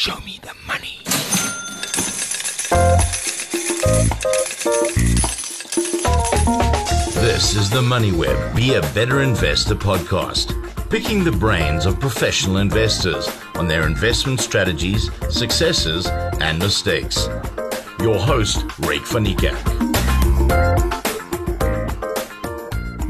Show 0.00 0.18
me 0.20 0.40
the 0.40 0.54
money. 0.66 0.96
This 7.16 7.54
is 7.54 7.68
the 7.68 7.82
Money 7.82 8.10
Web 8.10 8.56
Be 8.56 8.76
a 8.76 8.80
Better 8.94 9.20
Investor 9.20 9.74
podcast, 9.74 10.56
picking 10.88 11.22
the 11.22 11.32
brains 11.32 11.84
of 11.84 12.00
professional 12.00 12.56
investors 12.56 13.28
on 13.56 13.68
their 13.68 13.86
investment 13.86 14.40
strategies, 14.40 15.10
successes, 15.28 16.06
and 16.06 16.58
mistakes. 16.58 17.28
Your 17.98 18.18
host, 18.18 18.60
Ryk 18.78 19.06
van 19.06 19.24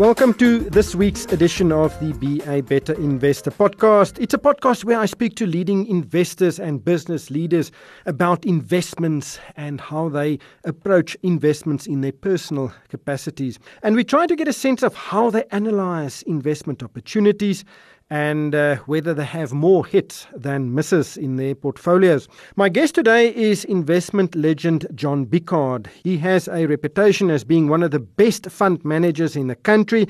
Welcome 0.01 0.33
to 0.39 0.61
this 0.61 0.95
week's 0.95 1.27
edition 1.27 1.73
of 1.73 1.93
the 2.01 2.15
Be 2.15 2.41
a 2.47 2.63
Better 2.63 2.95
Investor 2.95 3.51
podcast. 3.51 4.19
It's 4.19 4.33
a 4.33 4.39
podcast 4.39 4.83
where 4.83 4.99
I 4.99 5.05
speak 5.05 5.37
to 5.37 5.47
leading 5.47 5.87
investors 5.89 6.59
and 6.59 6.83
business 6.83 7.31
leaders 7.31 7.71
about 8.07 8.47
investments 8.47 9.39
and 9.59 9.79
how 9.79 10.09
they 10.09 10.39
approach 10.65 11.19
investments 11.23 11.87
in 11.87 12.01
their 12.01 12.13
personal 12.13 12.73
capacities. 12.89 13.59
And 13.83 13.95
we 13.95 14.03
try 14.03 14.27
to 14.27 14.35
get 14.35 14.49
a 14.49 14.55
sense 14.55 14.83
of 14.83 14.95
how 14.95 15.29
they 15.29 15.45
analyze 15.51 16.23
investment 16.23 16.83
opportunities 16.83 17.67
and 18.11 18.55
uh, 18.55 18.77
whether 18.87 19.15
they 19.15 19.25
have 19.25 19.53
more 19.53 19.87
hits 19.87 20.27
than 20.35 20.75
misses 20.75 21.17
in 21.17 21.37
their 21.37 21.55
portfolios. 21.55 22.29
My 22.57 22.69
guest 22.69 22.97
today 22.97 23.35
is 23.35 23.65
investment 23.65 24.35
legend 24.35 24.87
John 24.95 25.27
Biccard. 25.27 25.87
He 26.03 26.19
has 26.19 26.49
a 26.49 26.67
reputation 26.67 27.31
as 27.31 27.45
being 27.45 27.69
one 27.69 27.85
of 27.85 27.93
the 27.93 28.01
best 28.01 28.51
fund 28.51 28.85
managers 28.85 29.37
in 29.37 29.47
the 29.47 29.55
country. 29.55 30.09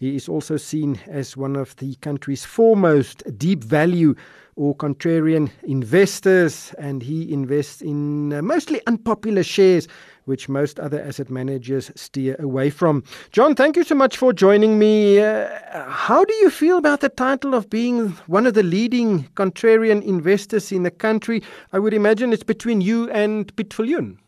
He 0.00 0.16
is 0.16 0.30
also 0.30 0.56
seen 0.56 0.98
as 1.08 1.36
one 1.36 1.56
of 1.56 1.76
the 1.76 1.94
country's 1.96 2.42
foremost 2.42 3.22
deep 3.36 3.62
value 3.62 4.14
or 4.56 4.74
contrarian 4.74 5.50
investors, 5.62 6.74
and 6.78 7.02
he 7.02 7.30
invests 7.30 7.82
in 7.82 8.32
uh, 8.32 8.40
mostly 8.40 8.80
unpopular 8.86 9.42
shares 9.42 9.88
which 10.24 10.48
most 10.48 10.80
other 10.80 11.02
asset 11.02 11.28
managers 11.28 11.90
steer 11.96 12.34
away 12.38 12.70
from. 12.70 13.04
John, 13.32 13.54
thank 13.54 13.76
you 13.76 13.84
so 13.84 13.94
much 13.94 14.16
for 14.16 14.32
joining 14.32 14.78
me. 14.78 15.20
Uh, 15.20 15.50
how 15.90 16.24
do 16.24 16.32
you 16.34 16.48
feel 16.48 16.78
about 16.78 17.00
the 17.00 17.10
title 17.10 17.54
of 17.54 17.68
being 17.68 18.10
one 18.26 18.46
of 18.46 18.54
the 18.54 18.62
leading 18.62 19.24
contrarian 19.34 20.02
investors 20.02 20.72
in 20.72 20.82
the 20.82 20.90
country? 20.90 21.42
I 21.74 21.78
would 21.78 21.92
imagine 21.92 22.32
it's 22.32 22.42
between 22.42 22.80
you 22.80 23.10
and 23.10 23.54
Piet. 23.54 24.19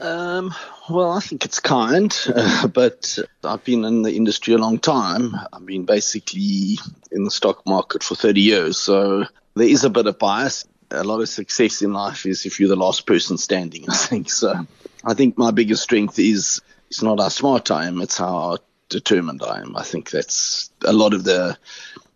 Um, 0.00 0.54
well, 0.88 1.10
I 1.10 1.20
think 1.20 1.44
it's 1.44 1.60
kind, 1.60 2.16
uh, 2.34 2.68
but 2.68 3.18
I've 3.44 3.64
been 3.64 3.84
in 3.84 4.02
the 4.02 4.14
industry 4.14 4.54
a 4.54 4.58
long 4.58 4.78
time. 4.78 5.36
I've 5.52 5.66
been 5.66 5.84
basically 5.84 6.78
in 7.12 7.24
the 7.24 7.30
stock 7.30 7.66
market 7.66 8.02
for 8.02 8.14
30 8.14 8.40
years, 8.40 8.78
so 8.78 9.26
there 9.54 9.68
is 9.68 9.84
a 9.84 9.90
bit 9.90 10.06
of 10.06 10.18
bias. 10.18 10.66
A 10.90 11.04
lot 11.04 11.20
of 11.20 11.28
success 11.28 11.82
in 11.82 11.92
life 11.92 12.24
is 12.26 12.46
if 12.46 12.58
you're 12.58 12.68
the 12.68 12.76
last 12.76 13.06
person 13.06 13.36
standing, 13.36 13.84
I 13.90 13.94
think. 13.94 14.30
So 14.30 14.66
I 15.04 15.14
think 15.14 15.36
my 15.36 15.50
biggest 15.50 15.82
strength 15.82 16.18
is 16.18 16.60
it's 16.88 17.02
not 17.02 17.20
how 17.20 17.28
smart 17.28 17.70
I 17.70 17.86
am, 17.86 18.00
it's 18.00 18.18
how 18.18 18.58
determined 18.88 19.42
I 19.42 19.60
am. 19.60 19.76
I 19.76 19.82
think 19.82 20.10
that's 20.10 20.70
a 20.84 20.92
lot 20.92 21.14
of 21.14 21.24
the 21.24 21.58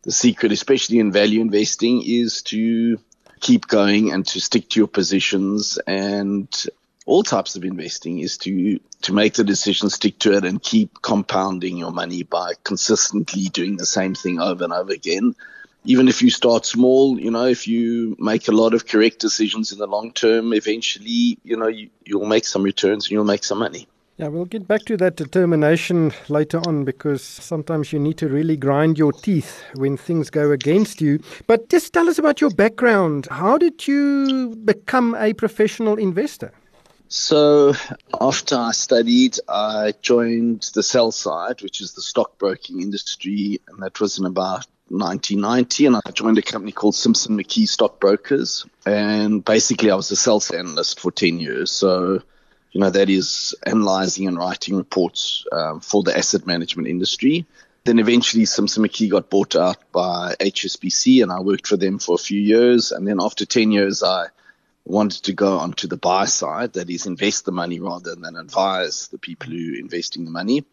the 0.03 0.13
secret, 0.13 0.53
especially 0.53 0.99
in 0.99 1.13
value 1.13 1.41
investing, 1.41 2.03
is 2.05 2.43
to 2.43 2.99
keep 3.41 3.67
going 3.67 4.13
and 4.13 4.27
to 4.27 4.41
stick 4.41 4.69
to 4.71 4.81
your 4.81 4.89
positions 4.89 5.79
and 5.87 6.49
all 7.07 7.23
types 7.23 7.57
of 7.57 7.65
investing 7.65 8.19
is 8.21 8.39
to 8.39 8.79
to 9.03 9.13
make 9.13 9.35
the 9.35 9.45
decision, 9.45 9.91
stick 9.91 10.19
to 10.21 10.33
it, 10.37 10.45
and 10.45 10.63
keep 10.63 11.03
compounding 11.03 11.77
your 11.77 11.93
money 11.93 12.23
by 12.23 12.55
consistently 12.65 13.45
doing 13.45 13.77
the 13.77 13.87
same 13.87 14.15
thing 14.15 14.41
over 14.41 14.65
and 14.65 14.73
over 14.73 14.93
again 14.93 15.35
even 15.85 16.09
if 16.09 16.23
you 16.23 16.31
start 16.31 16.65
small, 16.65 17.21
you 17.21 17.31
know, 17.31 17.47
if 17.47 17.69
you 17.69 18.17
make 18.19 18.49
a 18.49 18.53
lot 18.53 18.75
of 18.75 18.87
correct 18.87 19.19
decisions 19.19 19.71
in 19.71 19.79
the 19.79 19.87
long 19.87 20.13
term, 20.13 20.53
eventually, 20.55 21.39
you 21.45 21.57
know, 21.57 21.69
you, 21.69 21.91
you'll 22.05 22.27
make 22.27 22.47
some 22.47 22.63
returns 22.63 23.05
and 23.05 23.13
you'll 23.13 23.25
make 23.25 23.45
some 23.45 23.59
money. 23.59 23.87
Yeah, 24.17 24.29
we'll 24.29 24.45
get 24.45 24.69
back 24.69 24.83
to 24.83 24.97
that 24.99 25.17
determination 25.17 26.13
later 26.29 26.61
on 26.69 26.85
because 26.85 27.23
sometimes 27.23 27.93
you 27.93 27.99
need 27.99 28.17
to 28.19 28.29
really 28.29 28.57
grind 28.57 28.97
your 28.97 29.13
teeth 29.13 29.65
when 29.75 29.97
things 29.97 30.31
go 30.31 30.53
against 30.53 31.01
you. 31.01 31.21
But 31.49 31.69
just 31.69 31.93
tell 31.93 32.09
us 32.09 32.19
about 32.19 32.41
your 32.41 32.51
background. 32.51 33.27
How 33.31 33.59
did 33.59 33.89
you 33.89 34.55
become 34.65 35.17
a 35.17 35.33
professional 35.33 35.97
investor? 35.97 36.53
So, 37.17 37.75
after 38.21 38.57
I 38.57 38.73
studied, 38.73 39.39
I 39.49 39.95
joined 40.03 40.69
the 40.75 40.83
sell 40.83 41.13
side, 41.13 41.63
which 41.63 41.81
is 41.81 41.93
the 41.93 42.03
stockbroking 42.03 42.83
industry, 42.83 43.61
and 43.69 43.81
that 43.85 44.01
was 44.01 44.19
in 44.19 44.27
about 44.27 44.67
1990 44.89 45.87
and 45.87 45.97
I 46.05 46.11
joined 46.11 46.39
a 46.39 46.43
company 46.43 46.73
called 46.73 46.97
Simpson 46.97 47.39
McKee 47.39 47.69
Stockbrokers. 47.69 48.67
And 48.85 49.45
basically, 49.45 49.93
I 49.93 49.95
was 49.95 50.11
a 50.11 50.17
sales 50.17 50.51
analyst 50.51 50.99
for 50.99 51.13
10 51.13 51.39
years. 51.39 51.71
So, 51.71 52.21
you 52.73 52.81
know, 52.81 52.91
that 52.91 53.09
is 53.09 53.55
analyzing 53.63 54.27
and 54.27 54.37
writing 54.37 54.77
reports 54.77 55.47
um, 55.53 55.79
for 55.79 56.03
the 56.03 56.19
asset 56.19 56.49
management 56.49 56.89
industry. 56.89 57.47
Then 57.85 58.01
eventually, 58.01 58.45
Simpson 58.45 58.83
McKee 58.83 59.09
got 59.09 59.31
bought 59.31 59.55
out 59.55 59.77
by 59.93 60.35
HSBC 60.41 61.23
and 61.23 61.31
I 61.31 61.39
worked 61.39 61.69
for 61.69 61.77
them 61.77 62.01
for 62.01 62.17
a 62.17 62.19
few 62.19 62.41
years. 62.41 62.91
And 62.91 63.07
then 63.07 63.19
after 63.21 63.47
10 63.47 63.71
years, 63.71 64.03
I 64.03 64.27
wanted 64.85 65.25
to 65.25 65.33
go 65.33 65.59
onto 65.59 65.89
the 65.89 65.97
buy 65.97 66.27
side, 66.27 66.75
that 66.75 66.91
is, 66.91 67.07
invest 67.07 67.45
the 67.45 67.53
money 67.53 67.81
rather 67.81 68.15
than 68.15 68.37
advise 68.37 69.09
the 69.09 69.19
people 69.19 69.51
who 69.51 69.75
are 69.75 69.79
investing 69.79 70.25
the 70.25 70.31
money. 70.31 70.65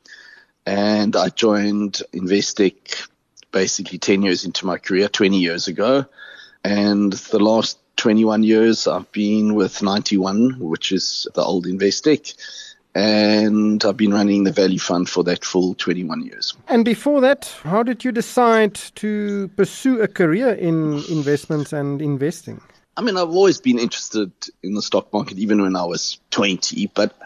And 0.66 1.16
I 1.16 1.30
joined 1.30 2.02
Investec 2.14 3.08
basically 3.52 3.98
10 3.98 4.22
years 4.24 4.46
into 4.46 4.66
my 4.66 4.78
career, 4.78 5.08
20 5.08 5.38
years 5.38 5.68
ago. 5.68 6.06
And 6.64 7.14
the 7.14 7.40
last 7.40 7.80
21 7.98 8.44
years, 8.44 8.88
I've 8.88 9.12
been 9.12 9.56
with 9.56 9.82
91, 9.82 10.60
which 10.60 10.92
is 10.92 11.28
the 11.34 11.44
old 11.44 11.66
Investec. 11.66 12.36
And 12.94 13.84
I've 13.86 13.98
been 13.98 14.14
running 14.14 14.44
the 14.44 14.52
value 14.52 14.80
fund 14.80 15.08
for 15.10 15.24
that 15.24 15.46
full 15.46 15.74
21 15.76 16.24
years. 16.24 16.54
And 16.68 16.84
before 16.84 17.22
that, 17.22 17.54
how 17.64 17.84
did 17.84 18.04
you 18.04 18.12
decide 18.12 18.76
to 18.96 19.48
pursue 19.56 20.02
a 20.02 20.08
career 20.08 20.50
in 20.50 21.02
investments 21.10 21.72
and 21.72 22.02
investing? 22.02 22.62
I 23.01 23.03
mean, 23.03 23.17
I've 23.17 23.29
always 23.29 23.59
been 23.59 23.79
interested 23.79 24.31
in 24.62 24.75
the 24.75 24.81
stock 24.84 25.12
market, 25.12 25.39
even 25.39 25.59
when 25.59 25.75
I 25.75 25.85
was 25.85 26.19
20. 26.29 26.85
But, 26.94 27.17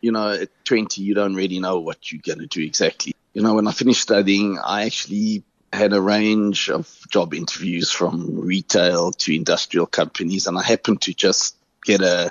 you 0.00 0.12
know, 0.12 0.30
at 0.30 0.50
20, 0.64 1.02
you 1.02 1.12
don't 1.14 1.34
really 1.34 1.58
know 1.58 1.80
what 1.80 2.12
you're 2.12 2.22
going 2.24 2.38
to 2.38 2.46
do 2.46 2.62
exactly. 2.62 3.16
You 3.34 3.42
know, 3.42 3.54
when 3.54 3.66
I 3.66 3.72
finished 3.72 4.00
studying, 4.00 4.60
I 4.64 4.84
actually 4.84 5.42
had 5.72 5.92
a 5.92 6.00
range 6.00 6.70
of 6.70 6.88
job 7.10 7.34
interviews 7.34 7.90
from 7.90 8.38
retail 8.38 9.10
to 9.10 9.34
industrial 9.34 9.86
companies, 9.86 10.46
and 10.46 10.56
I 10.56 10.62
happened 10.62 11.02
to 11.02 11.12
just 11.12 11.56
get 11.84 12.00
a 12.00 12.30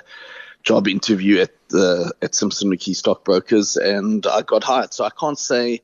job 0.62 0.88
interview 0.88 1.40
at 1.40 1.50
the 1.68 2.14
at 2.22 2.34
Simpson 2.34 2.70
McKee 2.70 2.96
Stockbrokers, 2.96 3.76
and 3.76 4.26
I 4.26 4.40
got 4.40 4.64
hired. 4.64 4.94
So 4.94 5.04
I 5.04 5.10
can't 5.10 5.38
say 5.38 5.82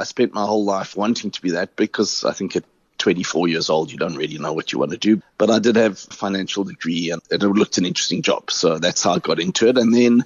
I 0.00 0.02
spent 0.02 0.34
my 0.34 0.44
whole 0.44 0.64
life 0.64 0.96
wanting 0.96 1.30
to 1.30 1.40
be 1.40 1.52
that 1.52 1.76
because 1.76 2.24
I 2.24 2.32
think 2.32 2.56
at 2.56 2.64
24 2.98 3.48
years 3.48 3.70
old 3.70 3.90
you 3.90 3.96
don't 3.96 4.16
really 4.16 4.38
know 4.38 4.52
what 4.52 4.72
you 4.72 4.78
want 4.78 4.90
to 4.90 4.98
do. 4.98 5.22
But 5.38 5.50
I 5.50 5.58
did 5.58 5.76
have 5.76 5.92
a 5.92 6.14
financial 6.14 6.64
degree, 6.64 7.10
and 7.10 7.22
it 7.30 7.42
looked 7.42 7.78
an 7.78 7.86
interesting 7.86 8.22
job, 8.22 8.50
so 8.50 8.78
that's 8.78 9.02
how 9.02 9.14
I 9.14 9.18
got 9.18 9.40
into 9.40 9.68
it. 9.68 9.78
And 9.78 9.94
then, 9.94 10.24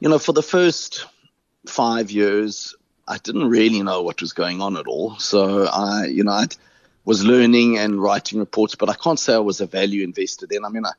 you 0.00 0.08
know, 0.08 0.18
for 0.18 0.32
the 0.32 0.42
first 0.42 1.06
five 1.66 2.10
years, 2.10 2.74
I 3.06 3.18
didn't 3.18 3.48
really 3.48 3.82
know 3.82 4.02
what 4.02 4.20
was 4.20 4.32
going 4.32 4.60
on 4.60 4.76
at 4.76 4.86
all. 4.86 5.18
So 5.18 5.66
I, 5.66 6.06
you 6.06 6.24
know, 6.24 6.32
I 6.32 6.46
was 7.04 7.24
learning 7.24 7.78
and 7.78 8.00
writing 8.00 8.38
reports, 8.38 8.74
but 8.74 8.90
I 8.90 8.94
can't 8.94 9.18
say 9.18 9.34
I 9.34 9.38
was 9.38 9.60
a 9.60 9.66
value 9.66 10.04
investor 10.04 10.46
then. 10.46 10.64
I 10.64 10.68
mean, 10.68 10.84
I, 10.84 10.90
I 10.90 10.92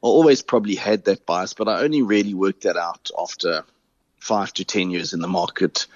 always 0.00 0.40
probably 0.40 0.74
had 0.74 1.04
that 1.04 1.26
bias, 1.26 1.52
but 1.52 1.68
I 1.68 1.82
only 1.82 2.00
really 2.00 2.32
worked 2.32 2.62
that 2.62 2.78
out 2.78 3.10
after 3.18 3.64
five 4.18 4.54
to 4.54 4.64
10 4.64 4.90
years 4.90 5.12
in 5.12 5.20
the 5.20 5.28
market. 5.28 5.86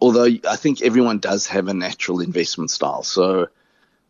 Although 0.00 0.28
I 0.48 0.56
think 0.56 0.82
everyone 0.82 1.18
does 1.18 1.46
have 1.48 1.68
a 1.68 1.74
natural 1.74 2.20
investment 2.20 2.70
style. 2.70 3.02
So 3.02 3.48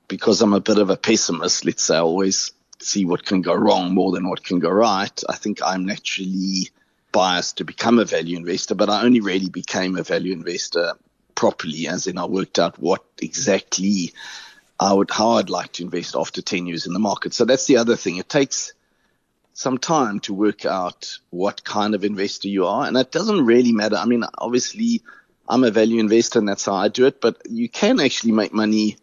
because 0.09 0.43
I'm 0.43 0.53
a 0.53 0.61
bit 0.61 0.79
of 0.79 0.91
a 0.91 0.97
pessimist, 0.97 1.65
let's 1.65 1.83
say 1.83 1.97
I 1.97 2.01
always 2.01 2.53
see 2.79 3.05
what 3.05 3.25
can 3.25 3.43
go 3.43 3.55
wrong 3.55 3.95
more 3.95 4.13
than 4.13 4.29
what 4.29 4.43
can 4.45 4.59
go 4.59 4.71
right. 4.71 5.23
I 5.29 5.37
think 5.37 5.61
I'm 5.63 5.85
naturally 5.85 6.71
biased 7.13 7.59
to 7.59 7.65
become 7.65 7.99
a 7.99 8.05
value 8.05 8.37
investor, 8.37 8.75
but 8.75 8.89
I 8.89 9.03
only 9.03 9.21
really 9.21 9.49
became 9.49 9.97
a 9.97 10.03
value 10.03 10.33
investor 10.33 10.95
properly, 11.35 11.89
as 11.89 12.07
in 12.07 12.19
I 12.19 12.25
worked 12.27 12.59
out 12.59 12.79
what 12.79 13.05
exactly 13.21 14.13
I 14.79 14.93
would, 14.93 15.11
how 15.11 15.33
I'd 15.33 15.51
like 15.51 15.73
to 15.73 15.85
invest 15.85 16.17
after 16.17 16.41
10 16.41 16.67
years 16.67 16.87
in 16.87 16.93
the 16.93 16.99
market. 16.99 17.35
So 17.35 17.45
that's 17.45 17.67
the 17.67 17.77
other 17.77 17.97
thing. 17.97 18.17
It 18.17 18.29
takes 18.29 18.73
some 19.53 19.79
time 19.79 20.21
to 20.21 20.33
work 20.33 20.65
out 20.65 21.19
what 21.31 21.65
kind 21.65 21.95
of 21.95 22.05
investor 22.05 22.49
you 22.49 22.67
are. 22.67 22.87
And 22.87 22.97
it 22.97 23.13
doesn't 23.13 23.45
really 23.45 23.73
matter. 23.73 23.97
I 23.97 24.07
mean, 24.07 24.25
obviously, 24.39 25.03
I'm 25.51 25.65
a 25.65 25.73
value 25.73 25.99
investor 25.99 26.39
and 26.39 26.49
that's 26.49 26.65
how 26.65 26.75
I 26.75 26.87
do 26.87 27.07
it, 27.07 27.21
but 27.21 27.43
you 27.51 27.69
can 27.69 27.99
actually 27.99 28.31
make 28.31 28.55
money 28.55 28.99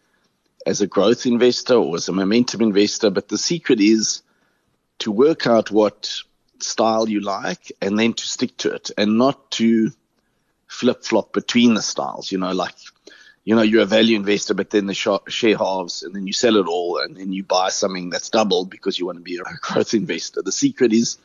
as 0.65 0.79
a 0.79 0.87
growth 0.87 1.25
investor 1.25 1.73
or 1.73 1.97
as 1.97 2.07
a 2.07 2.13
momentum 2.13 2.61
investor. 2.61 3.09
But 3.09 3.27
the 3.27 3.37
secret 3.37 3.81
is 3.81 4.21
to 4.99 5.11
work 5.11 5.45
out 5.45 5.71
what 5.71 6.21
style 6.59 7.09
you 7.09 7.19
like 7.19 7.73
and 7.81 7.99
then 7.99 8.13
to 8.13 8.25
stick 8.25 8.55
to 8.57 8.73
it 8.73 8.91
and 8.97 9.17
not 9.17 9.51
to 9.51 9.91
flip 10.67 11.03
flop 11.03 11.33
between 11.33 11.73
the 11.73 11.81
styles. 11.81 12.31
You 12.31 12.37
know, 12.37 12.53
like 12.53 12.75
you 13.43 13.53
know, 13.53 13.61
you're 13.61 13.83
a 13.83 13.85
value 13.85 14.15
investor, 14.15 14.53
but 14.53 14.69
then 14.69 14.85
the 14.87 14.93
share 14.93 15.57
halves 15.57 16.03
and 16.03 16.15
then 16.15 16.27
you 16.27 16.33
sell 16.33 16.55
it 16.55 16.67
all 16.67 16.99
and 16.99 17.17
then 17.17 17.33
you 17.33 17.43
buy 17.43 17.69
something 17.69 18.09
that's 18.09 18.29
doubled 18.29 18.69
because 18.69 18.97
you 18.97 19.05
want 19.05 19.17
to 19.17 19.23
be 19.23 19.37
a 19.37 19.43
growth 19.61 19.93
investor. 19.93 20.41
The 20.41 20.53
secret 20.53 20.93
is 20.93 21.17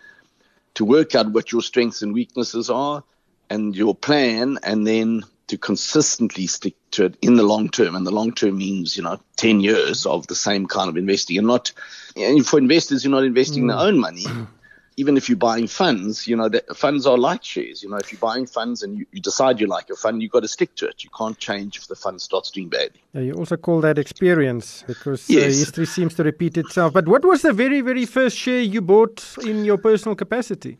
to 0.75 0.85
work 0.85 1.15
out 1.15 1.31
what 1.31 1.53
your 1.53 1.63
strengths 1.63 2.03
and 2.03 2.13
weaknesses 2.13 2.71
are 2.71 3.05
and 3.53 3.77
your 3.77 3.95
plan 3.95 4.59
and 4.63 4.87
then 4.87 5.23
to 5.49 5.59
consistently 5.59 6.47
stick 6.47 6.75
to 6.93 7.05
it 7.05 7.17
in 7.21 7.37
the 7.37 7.43
long 7.43 7.69
term. 7.69 7.95
And 7.95 8.07
the 8.07 8.11
long 8.11 8.33
term 8.33 8.57
means, 8.57 8.97
you 8.97 9.03
know, 9.03 9.21
10 9.37 9.61
years 9.61 10.07
of 10.07 10.27
the 10.27 10.35
same 10.35 10.67
kind 10.67 10.89
of 10.89 10.97
investing 10.97 11.37
and 11.37 11.47
not, 11.47 11.73
and 12.17 12.47
for 12.47 12.59
investors, 12.59 13.05
you're 13.05 13.11
not 13.11 13.25
investing 13.25 13.65
mm. 13.65 13.69
their 13.69 13.87
own 13.87 13.99
money. 13.99 14.25
even 14.97 15.17
if 15.17 15.29
you're 15.29 15.39
buying 15.39 15.67
funds, 15.67 16.27
you 16.27 16.37
know, 16.37 16.49
the 16.49 16.63
funds 16.75 17.07
are 17.07 17.19
like 17.19 17.45
shares. 17.45 17.83
You 17.83 17.91
know, 17.91 17.97
if 17.97 18.13
you're 18.13 18.19
buying 18.19 18.47
funds 18.47 18.83
and 18.83 18.99
you, 18.99 19.07
you 19.13 19.21
decide 19.21 19.61
you 19.61 19.67
like 19.67 19.91
a 19.91 19.97
fund, 19.97 20.23
you've 20.23 20.33
got 20.33 20.41
to 20.41 20.49
stick 20.49 20.75
to 20.77 20.87
it. 20.87 21.05
You 21.05 21.11
can't 21.17 21.39
change 21.39 21.77
if 21.77 21.89
the 21.89 21.97
fund 21.97 22.21
starts 22.21 22.51
doing 22.51 22.69
badly. 22.69 23.03
Yeah, 23.13 23.23
you 23.23 23.33
also 23.35 23.57
call 23.57 23.81
that 23.83 23.99
experience 23.99 24.85
because 24.87 25.29
uh, 25.29 25.35
yes. 25.35 25.45
uh, 25.45 25.59
history 25.59 25.87
seems 25.87 26.15
to 26.15 26.25
repeat 26.25 26.57
itself. 26.57 26.93
But 26.93 27.09
what 27.09 27.25
was 27.25 27.43
the 27.43 27.53
very, 27.53 27.81
very 27.81 28.07
first 28.07 28.37
share 28.37 28.61
you 28.61 28.81
bought 28.81 29.37
in 29.45 29.65
your 29.65 29.79
personal 29.79 30.15
capacity? 30.15 30.79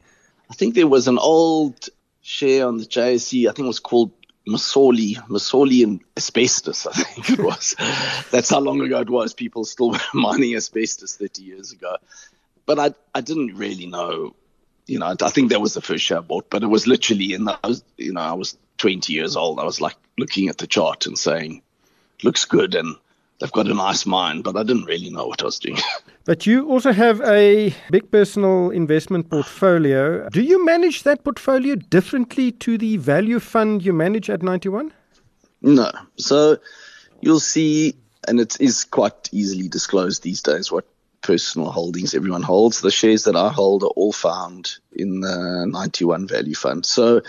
I 0.51 0.55
think 0.55 0.75
there 0.75 0.89
was 0.89 1.09
an 1.09 1.19
old 1.19 1.89
share 2.23 2.67
on 2.67 2.79
the 2.79 2.85
JSE. 2.85 3.49
I 3.49 3.53
think 3.53 3.67
it 3.67 3.69
was 3.69 3.81
called 3.81 4.13
Msauli, 4.49 5.17
Msauli 5.29 5.85
and 5.85 6.01
asbestos, 6.17 6.87
I 6.87 6.93
think 6.93 7.39
it 7.39 7.45
was. 7.45 7.77
That's 8.31 8.51
how 8.51 8.61
long 8.61 8.81
ago 8.81 9.01
it 9.01 9.11
was. 9.11 9.35
People 9.35 9.65
still 9.65 9.91
were 9.93 9.99
mining 10.15 10.57
asbestos 10.57 11.17
30 11.17 11.43
years 11.43 11.73
ago 11.73 11.97
but 12.67 12.79
I 12.79 12.95
I 13.15 13.21
didn't 13.21 13.57
really 13.57 13.87
know. 13.87 14.35
You 14.87 14.99
know, 14.99 15.15
I 15.21 15.31
think 15.31 15.51
that 15.51 15.61
was 15.61 15.75
the 15.75 15.81
first 15.81 16.05
share 16.05 16.19
I 16.19 16.23
bought, 16.23 16.51
but 16.51 16.63
it 16.63 16.67
was 16.67 16.87
literally 16.87 17.35
in 17.35 17.45
those. 17.45 17.85
You 17.97 18.13
know, 18.15 18.21
I 18.21 18.33
was 18.33 18.57
20 18.79 19.13
years 19.13 19.37
old. 19.37 19.61
I 19.61 19.65
was 19.65 19.81
like 19.81 19.97
looking 20.19 20.49
at 20.49 20.59
the 20.59 20.67
chart 20.67 21.07
and 21.07 21.17
saying, 21.17 21.63
"Looks 22.23 22.45
good," 22.45 22.75
and 22.75 22.97
they've 23.43 23.53
got 23.53 23.67
a 23.67 23.75
nice 23.75 24.07
mind, 24.07 24.45
but 24.45 24.57
I 24.57 24.63
didn't 24.63 24.85
really 24.85 25.11
know 25.11 25.27
what 25.27 25.43
I 25.43 25.47
was 25.47 25.59
doing. 25.59 25.79
But 26.25 26.47
you 26.47 26.69
also 26.69 26.93
have 26.93 27.21
a 27.23 27.75
big 27.91 28.09
personal 28.13 28.71
investment 28.71 29.29
portfolio. 29.29 30.29
Do 30.29 30.41
you 30.41 30.65
manage 30.65 31.03
that 31.03 31.25
portfolio 31.25 31.75
differently 31.75 32.53
to 32.53 32.79
the 32.79 32.97
value 32.97 33.41
fund 33.41 33.85
you 33.85 33.93
manage 33.93 34.31
at 34.31 34.41
91? 34.41 34.93
No. 35.63 35.91
So 36.19 36.59
you'll 37.21 37.41
see, 37.41 37.97
and 38.29 38.39
it 38.39 38.61
is 38.61 38.85
quite 38.85 39.31
easily 39.33 39.67
disclosed 39.67 40.23
these 40.23 40.41
days 40.43 40.71
what 40.71 40.85
personal 41.23 41.73
holdings 41.73 42.15
everyone 42.15 42.43
holds. 42.45 42.83
The 42.83 42.93
shares 42.93 43.25
that 43.25 43.35
I 43.35 43.49
hold 43.49 43.83
are 43.83 43.95
all 43.97 44.13
found 44.13 44.77
in 44.93 45.23
the 45.23 45.67
91 45.67 46.29
value 46.29 46.55
fund. 46.55 46.87
So, 46.87 47.23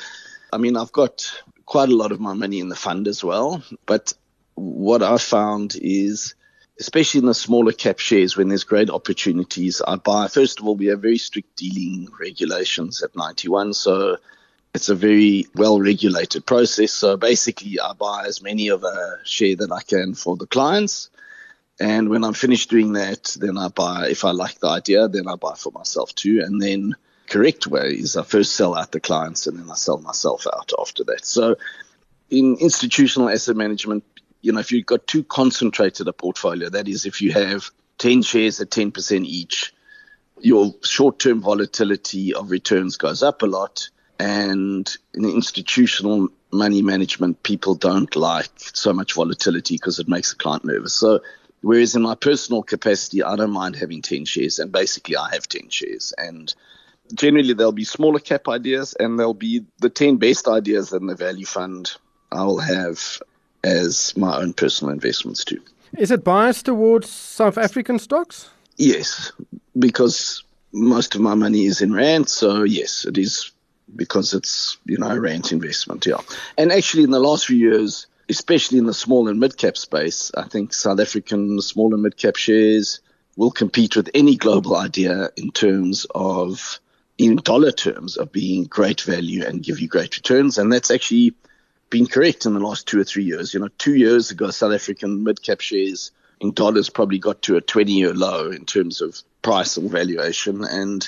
I 0.51 0.59
mean, 0.59 0.77
I've 0.77 0.91
got 0.91 1.33
quite 1.65 1.89
a 1.89 1.95
lot 1.95 2.11
of 2.11 2.19
my 2.19 2.33
money 2.33 2.59
in 2.59 2.69
the 2.69 2.75
fund 2.75 3.07
as 3.07 3.23
well. 3.23 3.63
But 3.87 4.13
what 4.55 5.03
I 5.03 5.17
found 5.17 5.75
is, 5.79 6.35
especially 6.79 7.19
in 7.19 7.25
the 7.25 7.33
smaller 7.33 7.71
cap 7.71 7.99
shares, 7.99 8.37
when 8.37 8.49
there's 8.49 8.63
great 8.63 8.89
opportunities, 8.89 9.81
I 9.85 9.95
buy. 9.95 10.27
First 10.27 10.59
of 10.59 10.67
all, 10.67 10.75
we 10.75 10.87
have 10.87 11.01
very 11.01 11.17
strict 11.17 11.55
dealing 11.55 12.09
regulations 12.19 13.03
at 13.03 13.15
91. 13.15 13.73
So, 13.73 14.17
it's 14.73 14.89
a 14.89 14.95
very 14.95 15.45
well 15.53 15.79
regulated 15.79 16.47
process. 16.47 16.91
So 16.91 17.15
basically, 17.15 17.79
I 17.79 17.93
buy 17.93 18.25
as 18.25 18.41
many 18.41 18.69
of 18.69 18.83
a 18.83 19.19
share 19.23 19.55
that 19.57 19.71
I 19.71 19.83
can 19.83 20.15
for 20.15 20.35
the 20.35 20.47
clients 20.47 21.11
and 21.79 22.09
when 22.09 22.23
I'm 22.23 22.33
finished 22.33 22.69
doing 22.69 22.93
that, 22.93 23.35
then 23.39 23.57
I 23.57 23.67
buy, 23.69 24.07
if 24.09 24.25
I 24.25 24.31
like 24.31 24.59
the 24.59 24.67
idea, 24.67 25.07
then 25.07 25.27
I 25.27 25.35
buy 25.35 25.55
for 25.55 25.71
myself 25.71 26.13
too. 26.13 26.41
And 26.43 26.61
then 26.61 26.95
correct 27.27 27.67
way 27.67 27.89
is 27.89 28.15
I 28.15 28.23
first 28.23 28.55
sell 28.55 28.75
out 28.75 28.91
the 28.91 28.99
clients 28.99 29.47
and 29.47 29.59
then 29.59 29.69
I 29.69 29.75
sell 29.75 29.97
myself 29.97 30.45
out 30.53 30.71
after 30.79 31.03
that. 31.05 31.25
So 31.25 31.55
in 32.29 32.57
institutional 32.59 33.29
asset 33.29 33.55
management, 33.55 34.03
you 34.43 34.51
know, 34.51 34.59
if 34.59 34.71
you've 34.71 34.85
got 34.85 35.07
too 35.07 35.23
concentrated 35.23 36.07
a 36.07 36.13
portfolio, 36.13 36.69
that 36.69 36.87
is, 36.87 37.05
if 37.05 37.21
you 37.21 37.31
have 37.31 37.71
10 37.97 38.21
shares 38.21 38.61
at 38.61 38.69
10% 38.69 39.25
each, 39.25 39.73
your 40.39 40.73
short 40.83 41.17
term 41.17 41.41
volatility 41.41 42.33
of 42.33 42.51
returns 42.51 42.97
goes 42.97 43.23
up 43.23 43.41
a 43.41 43.47
lot. 43.47 43.89
And 44.19 44.95
in 45.15 45.25
institutional 45.25 46.27
money 46.51 46.83
management, 46.83 47.41
people 47.41 47.73
don't 47.73 48.15
like 48.15 48.51
so 48.55 48.93
much 48.93 49.13
volatility 49.13 49.75
because 49.75 49.97
it 49.97 50.07
makes 50.07 50.31
the 50.31 50.37
client 50.37 50.65
nervous. 50.65 50.93
So 50.93 51.21
Whereas 51.63 51.95
in 51.95 52.01
my 52.01 52.15
personal 52.15 52.61
capacity, 52.61 53.23
I 53.23 53.37
don't 53.37 53.51
mind 53.51 53.77
having 53.77 54.01
10 54.01 54.25
shares, 54.25 54.59
and 54.59 54.69
basically 54.69 55.15
I 55.15 55.29
have 55.31 55.47
10 55.47 55.69
shares. 55.69 56.13
And 56.17 56.53
generally, 57.13 57.53
there'll 57.53 57.71
be 57.71 57.85
smaller 57.85 58.19
cap 58.19 58.49
ideas, 58.49 58.93
and 58.99 59.17
there'll 59.17 59.33
be 59.33 59.65
the 59.79 59.89
10 59.89 60.17
best 60.17 60.49
ideas 60.49 60.91
in 60.91 61.07
the 61.07 61.15
value 61.15 61.45
fund 61.45 61.95
I 62.33 62.43
will 62.43 62.59
have 62.59 63.21
as 63.63 64.15
my 64.17 64.37
own 64.37 64.53
personal 64.53 64.93
investments 64.93 65.43
too. 65.43 65.61
Is 65.97 66.11
it 66.11 66.23
biased 66.23 66.65
towards 66.65 67.09
South 67.09 67.57
African 67.57 67.99
stocks? 67.99 68.49
Yes, 68.77 69.31
because 69.77 70.43
most 70.71 71.15
of 71.15 71.21
my 71.21 71.35
money 71.35 71.65
is 71.65 71.81
in 71.81 71.93
Rand. 71.93 72.29
So, 72.29 72.63
yes, 72.63 73.05
it 73.05 73.17
is 73.17 73.51
because 73.95 74.33
it's, 74.33 74.77
you 74.85 74.97
know, 74.97 75.09
a 75.09 75.19
Rand 75.19 75.51
investment. 75.51 76.05
Yeah. 76.05 76.21
And 76.57 76.71
actually, 76.71 77.03
in 77.03 77.11
the 77.11 77.19
last 77.19 77.45
few 77.45 77.57
years, 77.57 78.07
especially 78.29 78.79
in 78.79 78.85
the 78.85 78.93
small 78.93 79.27
and 79.27 79.39
mid 79.39 79.57
cap 79.57 79.77
space, 79.77 80.31
I 80.35 80.43
think 80.43 80.73
South 80.73 80.99
African 80.99 81.61
small 81.61 81.93
and 81.93 82.01
mid 82.01 82.17
cap 82.17 82.35
shares 82.35 82.99
will 83.35 83.51
compete 83.51 83.95
with 83.95 84.09
any 84.13 84.35
global 84.35 84.75
idea 84.75 85.29
in 85.37 85.51
terms 85.51 86.05
of, 86.15 86.79
in 87.17 87.35
dollar 87.37 87.71
terms, 87.71 88.17
of 88.17 88.31
being 88.31 88.63
great 88.65 89.01
value 89.01 89.45
and 89.45 89.63
give 89.63 89.79
you 89.79 89.87
great 89.87 90.15
returns. 90.17 90.57
And 90.57 90.71
that's 90.71 90.91
actually 90.91 91.35
been 91.93 92.07
correct 92.07 92.47
in 92.47 92.55
the 92.55 92.59
last 92.59 92.87
two 92.87 92.99
or 92.99 93.03
three 93.03 93.23
years. 93.23 93.53
You 93.53 93.59
know, 93.59 93.69
two 93.77 93.93
years 93.93 94.31
ago, 94.31 94.49
South 94.49 94.73
African 94.73 95.23
mid 95.23 95.43
cap 95.43 95.61
shares 95.61 96.11
in 96.41 96.51
dollars 96.51 96.89
probably 96.89 97.19
got 97.19 97.43
to 97.43 97.55
a 97.55 97.61
20 97.61 97.91
year 97.91 98.13
low 98.15 98.49
in 98.49 98.65
terms 98.65 98.99
of 98.99 99.21
price 99.43 99.77
and 99.77 99.91
valuation. 99.91 100.63
And 100.63 101.07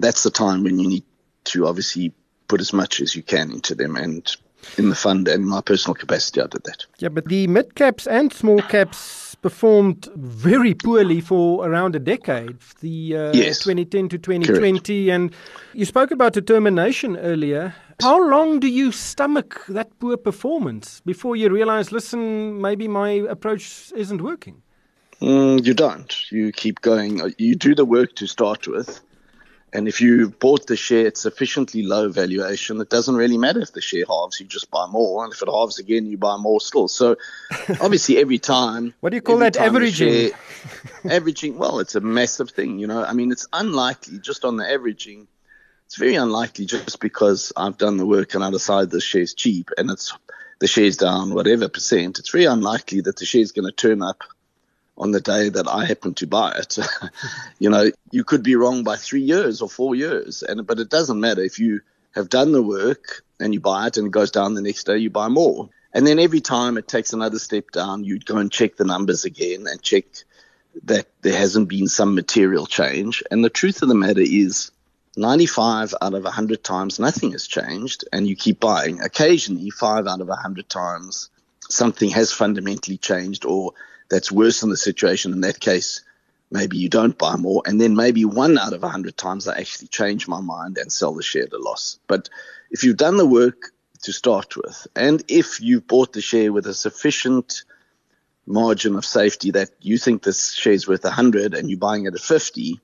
that's 0.00 0.22
the 0.22 0.30
time 0.30 0.64
when 0.64 0.78
you 0.78 0.88
need 0.88 1.04
to 1.44 1.66
obviously 1.66 2.10
put 2.48 2.62
as 2.62 2.72
much 2.72 3.02
as 3.02 3.14
you 3.14 3.22
can 3.22 3.50
into 3.50 3.74
them. 3.74 3.96
And 3.96 4.34
in 4.78 4.88
the 4.88 4.94
fund 4.94 5.28
and 5.28 5.46
my 5.46 5.60
personal 5.60 5.94
capacity, 5.94 6.40
I 6.40 6.46
did 6.46 6.64
that. 6.64 6.86
Yeah, 6.98 7.10
but 7.10 7.26
the 7.26 7.46
mid 7.46 7.74
caps 7.74 8.06
and 8.06 8.32
small 8.32 8.62
caps 8.62 9.36
performed 9.42 10.08
very 10.16 10.72
poorly 10.72 11.20
for 11.20 11.68
around 11.68 11.94
a 11.94 11.98
decade, 11.98 12.56
the 12.80 13.14
uh, 13.14 13.32
yes, 13.34 13.58
2010 13.58 14.08
to 14.08 14.16
2020. 14.16 14.78
Correct. 14.78 14.88
And 15.14 15.34
you 15.74 15.84
spoke 15.84 16.10
about 16.10 16.32
determination 16.32 17.18
earlier. 17.18 17.74
How 18.00 18.28
long 18.28 18.60
do 18.60 18.68
you 18.68 18.92
stomach 18.92 19.64
that 19.68 19.98
poor 19.98 20.16
performance 20.16 21.00
before 21.04 21.36
you 21.36 21.48
realize, 21.50 21.92
listen, 21.92 22.60
maybe 22.60 22.88
my 22.88 23.10
approach 23.10 23.92
isn't 23.94 24.20
working? 24.20 24.62
Mm, 25.20 25.64
you 25.64 25.74
don't. 25.74 26.30
You 26.30 26.52
keep 26.52 26.80
going. 26.80 27.32
You 27.38 27.54
do 27.54 27.74
the 27.74 27.84
work 27.84 28.14
to 28.16 28.26
start 28.26 28.66
with 28.66 29.00
and 29.74 29.88
if 29.88 30.00
you 30.00 30.30
bought 30.30 30.68
the 30.68 30.76
share 30.76 31.08
at 31.08 31.16
sufficiently 31.16 31.82
low 31.82 32.08
valuation, 32.08 32.80
it 32.80 32.90
doesn't 32.90 33.16
really 33.16 33.36
matter 33.36 33.60
if 33.60 33.72
the 33.72 33.80
share 33.80 34.04
halves, 34.08 34.38
you 34.38 34.46
just 34.46 34.70
buy 34.70 34.86
more. 34.86 35.24
And 35.24 35.32
if 35.32 35.42
it 35.42 35.48
halves 35.48 35.80
again, 35.80 36.06
you 36.06 36.16
buy 36.16 36.36
more 36.36 36.60
still. 36.60 36.86
So 36.86 37.16
obviously, 37.80 38.18
every 38.18 38.38
time. 38.38 38.94
what 39.00 39.10
do 39.10 39.16
you 39.16 39.20
call 39.20 39.38
that? 39.38 39.56
Averaging? 39.56 40.30
Share, 40.30 40.30
averaging, 41.10 41.58
well, 41.58 41.80
it's 41.80 41.96
a 41.96 42.00
massive 42.00 42.50
thing. 42.50 42.78
You 42.78 42.86
know, 42.86 43.04
I 43.04 43.12
mean, 43.14 43.32
it's 43.32 43.48
unlikely 43.52 44.20
just 44.20 44.44
on 44.44 44.56
the 44.56 44.70
averaging. 44.70 45.26
It's 45.86 45.96
very 45.96 46.16
unlikely 46.16 46.66
just 46.66 47.00
because 47.00 47.52
I've 47.56 47.78
done 47.78 47.96
the 47.96 48.06
work 48.06 48.34
and 48.34 48.42
I 48.42 48.50
decide 48.50 48.90
the 48.90 49.00
share's 49.00 49.34
cheap 49.34 49.70
and 49.76 49.90
it's 49.90 50.12
the 50.58 50.66
share's 50.66 50.96
down 50.96 51.34
whatever 51.34 51.68
percent. 51.68 52.18
It's 52.18 52.30
very 52.30 52.46
unlikely 52.46 53.02
that 53.02 53.16
the 53.16 53.26
share's 53.26 53.52
going 53.52 53.66
to 53.66 53.72
turn 53.72 54.02
up 54.02 54.22
on 54.96 55.10
the 55.10 55.20
day 55.20 55.48
that 55.48 55.68
I 55.68 55.84
happen 55.84 56.14
to 56.14 56.26
buy 56.26 56.52
it. 56.52 56.78
you 57.58 57.70
know, 57.70 57.90
you 58.10 58.24
could 58.24 58.42
be 58.42 58.56
wrong 58.56 58.84
by 58.84 58.96
three 58.96 59.22
years 59.22 59.60
or 59.60 59.68
four 59.68 59.94
years, 59.94 60.42
and 60.42 60.66
but 60.66 60.78
it 60.78 60.88
doesn't 60.88 61.20
matter 61.20 61.42
if 61.42 61.58
you 61.58 61.80
have 62.14 62.28
done 62.28 62.52
the 62.52 62.62
work 62.62 63.24
and 63.40 63.52
you 63.52 63.60
buy 63.60 63.88
it 63.88 63.96
and 63.96 64.06
it 64.06 64.12
goes 64.12 64.30
down 64.30 64.54
the 64.54 64.62
next 64.62 64.84
day, 64.84 64.98
you 64.98 65.10
buy 65.10 65.28
more. 65.28 65.68
And 65.92 66.06
then 66.06 66.18
every 66.18 66.40
time 66.40 66.76
it 66.76 66.88
takes 66.88 67.12
another 67.12 67.38
step 67.38 67.70
down, 67.70 68.04
you'd 68.04 68.26
go 68.26 68.36
and 68.36 68.50
check 68.50 68.76
the 68.76 68.84
numbers 68.84 69.24
again 69.24 69.66
and 69.66 69.82
check 69.82 70.04
that 70.84 71.06
there 71.22 71.36
hasn't 71.36 71.68
been 71.68 71.86
some 71.88 72.14
material 72.14 72.66
change. 72.66 73.22
And 73.30 73.44
the 73.44 73.50
truth 73.50 73.82
of 73.82 73.88
the 73.88 73.94
matter 73.94 74.20
is 74.20 74.72
95 75.16 75.94
out 76.00 76.14
of 76.14 76.24
100 76.24 76.64
times 76.64 76.98
nothing 76.98 77.32
has 77.32 77.46
changed 77.46 78.04
and 78.12 78.26
you 78.26 78.36
keep 78.36 78.60
buying. 78.60 79.00
Occasionally, 79.00 79.70
5 79.70 80.06
out 80.06 80.20
of 80.20 80.28
100 80.28 80.68
times 80.68 81.30
something 81.68 82.10
has 82.10 82.32
fundamentally 82.32 82.96
changed 82.96 83.44
or 83.44 83.72
that's 84.10 84.32
worse 84.32 84.60
than 84.60 84.70
the 84.70 84.76
situation. 84.76 85.32
In 85.32 85.40
that 85.42 85.60
case, 85.60 86.02
maybe 86.50 86.76
you 86.76 86.88
don't 86.88 87.18
buy 87.18 87.36
more. 87.36 87.62
And 87.66 87.80
then 87.80 87.96
maybe 87.96 88.24
one 88.24 88.58
out 88.58 88.72
of 88.72 88.82
a 88.82 88.88
hundred 88.88 89.16
times 89.16 89.48
I 89.48 89.58
actually 89.58 89.88
change 89.88 90.28
my 90.28 90.40
mind 90.40 90.78
and 90.78 90.92
sell 90.92 91.14
the 91.14 91.22
share 91.22 91.44
at 91.44 91.52
a 91.52 91.58
loss. 91.58 91.98
But 92.06 92.28
if 92.70 92.84
you've 92.84 92.96
done 92.96 93.16
the 93.16 93.26
work 93.26 93.72
to 94.02 94.12
start 94.12 94.56
with, 94.56 94.86
and 94.94 95.22
if 95.28 95.60
you've 95.60 95.86
bought 95.86 96.12
the 96.12 96.20
share 96.20 96.52
with 96.52 96.66
a 96.66 96.74
sufficient 96.74 97.64
margin 98.46 98.94
of 98.94 99.04
safety 99.04 99.52
that 99.52 99.70
you 99.80 99.96
think 99.96 100.22
this 100.22 100.52
share 100.52 100.74
is 100.74 100.86
worth 100.86 101.04
100 101.04 101.54
and 101.54 101.70
you're 101.70 101.78
buying 101.78 102.04
it 102.04 102.14
at 102.14 102.20
50, 102.20 102.80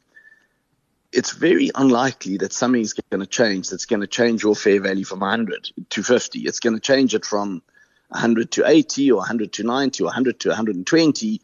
it's 1.12 1.32
very 1.32 1.70
unlikely 1.74 2.36
that 2.38 2.52
something's 2.52 2.92
going 2.92 3.20
to 3.20 3.26
change 3.26 3.68
that's 3.68 3.86
going 3.86 4.00
to 4.00 4.06
change 4.06 4.42
your 4.42 4.54
fair 4.54 4.80
value 4.80 5.04
from 5.04 5.20
100 5.20 5.70
to 5.90 6.02
50. 6.02 6.40
It's 6.40 6.60
going 6.60 6.74
to 6.74 6.80
change 6.80 7.14
it 7.14 7.24
from 7.24 7.62
100 8.08 8.50
to 8.52 8.66
80 8.66 9.12
or 9.12 9.18
100 9.18 9.52
to 9.54 9.62
90 9.64 10.04
or 10.04 10.06
100 10.06 10.40
to 10.40 10.48
120. 10.48 11.40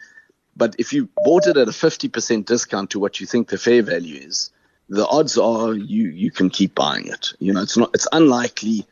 But 0.56 0.76
if 0.78 0.92
you 0.92 1.08
bought 1.24 1.46
it 1.46 1.56
at 1.56 1.68
a 1.68 1.72
50% 1.72 2.46
discount 2.46 2.90
to 2.90 2.98
what 2.98 3.20
you 3.20 3.26
think 3.26 3.48
the 3.48 3.58
fair 3.58 3.82
value 3.82 4.20
is, 4.20 4.50
the 4.88 5.06
odds 5.06 5.36
are 5.36 5.74
you, 5.74 6.08
you 6.10 6.30
can 6.30 6.48
keep 6.48 6.74
buying 6.74 7.08
it. 7.08 7.32
You 7.40 7.52
know, 7.52 7.62
it's 7.62 7.76
not, 7.76 7.90
it's 7.92 8.06
unlikely 8.12 8.86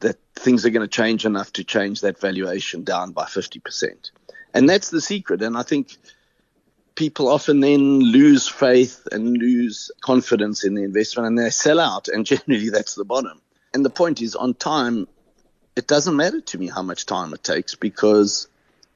that 0.00 0.16
things 0.36 0.64
are 0.64 0.70
going 0.70 0.86
to 0.86 0.96
change 0.96 1.26
enough 1.26 1.52
to 1.54 1.64
change 1.64 2.02
that 2.02 2.20
valuation 2.20 2.84
down 2.84 3.12
by 3.12 3.24
50%. 3.24 4.10
And 4.54 4.68
that's 4.68 4.90
the 4.90 5.00
secret. 5.00 5.42
And 5.42 5.56
I 5.56 5.62
think 5.62 5.96
people 6.94 7.28
often 7.28 7.60
then 7.60 8.00
lose 8.00 8.48
faith 8.48 9.06
and 9.10 9.36
lose 9.36 9.90
confidence 10.00 10.64
in 10.64 10.74
the 10.74 10.82
investment 10.82 11.26
and 11.26 11.38
they 11.38 11.50
sell 11.50 11.80
out. 11.80 12.08
And 12.08 12.24
generally, 12.26 12.70
that's 12.70 12.94
the 12.94 13.04
bottom. 13.04 13.40
And 13.72 13.84
the 13.84 13.90
point 13.90 14.22
is, 14.22 14.36
on 14.36 14.54
time, 14.54 15.08
it 15.76 15.86
doesn't 15.86 16.16
matter 16.16 16.40
to 16.40 16.58
me 16.58 16.68
how 16.68 16.82
much 16.82 17.06
time 17.06 17.34
it 17.34 17.42
takes 17.42 17.74
because 17.74 18.46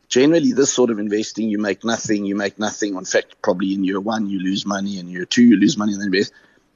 generally, 0.09 0.52
this 0.52 0.73
sort 0.73 0.90
of 0.90 0.99
investing, 0.99 1.49
you 1.49 1.59
make 1.59 1.85
nothing, 1.85 2.25
you 2.25 2.37
make 2.37 2.59
nothing. 2.59 2.95
In 2.95 3.05
fact, 3.05 3.43
probably 3.43 3.75
in 3.75 3.85
year 3.85 4.00
one, 4.00 4.28
you 4.28 4.38
lose 4.38 4.64
money, 4.64 4.99
in 4.99 5.09
year 5.09 5.25
two, 5.25 5.43
you 5.43 5.57
lose 5.57 5.76
money 5.76 5.93
and 5.93 6.00
then 6.00 6.07
invest. 6.07 6.33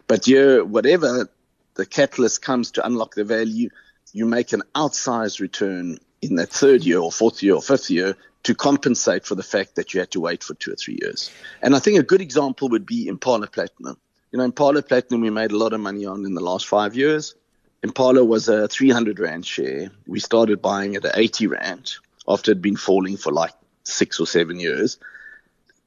But 0.08 0.26
year, 0.26 0.64
whatever 0.64 1.30
the 1.74 1.86
catalyst 1.86 2.42
comes 2.42 2.72
to 2.72 2.84
unlock 2.84 3.14
the 3.14 3.24
value, 3.24 3.70
you 4.12 4.26
make 4.26 4.52
an 4.52 4.62
outsized 4.74 5.40
return 5.40 5.98
in 6.20 6.36
that 6.36 6.50
third 6.50 6.84
year 6.84 6.98
or 6.98 7.10
fourth 7.10 7.42
year 7.42 7.54
or 7.54 7.62
fifth 7.62 7.90
year 7.90 8.16
to 8.44 8.54
compensate 8.54 9.24
for 9.24 9.34
the 9.34 9.42
fact 9.42 9.76
that 9.76 9.94
you 9.94 10.00
had 10.00 10.10
to 10.10 10.20
wait 10.20 10.42
for 10.42 10.54
two 10.54 10.72
or 10.72 10.76
three 10.76 10.98
years. 11.00 11.30
And 11.62 11.76
I 11.76 11.78
think 11.78 11.98
a 11.98 12.02
good 12.02 12.20
example 12.20 12.68
would 12.70 12.86
be 12.86 13.06
Impala 13.06 13.46
Platinum. 13.46 13.96
You 14.30 14.38
know, 14.38 14.44
Impala 14.44 14.82
Platinum, 14.82 15.20
we 15.20 15.30
made 15.30 15.52
a 15.52 15.56
lot 15.56 15.72
of 15.72 15.80
money 15.80 16.06
on 16.06 16.24
in 16.24 16.34
the 16.34 16.40
last 16.40 16.66
five 16.66 16.96
years. 16.96 17.34
Impala 17.82 18.24
was 18.24 18.48
a 18.48 18.68
300 18.68 19.18
Rand 19.18 19.46
share. 19.46 19.90
We 20.06 20.20
started 20.20 20.62
buying 20.62 20.96
at 20.96 21.04
80 21.14 21.48
Rand 21.48 21.94
after 22.26 22.52
it 22.52 22.56
had 22.56 22.62
been 22.62 22.76
falling 22.76 23.16
for 23.16 23.32
like 23.32 23.52
six 23.84 24.20
or 24.20 24.26
seven 24.26 24.58
years. 24.58 24.98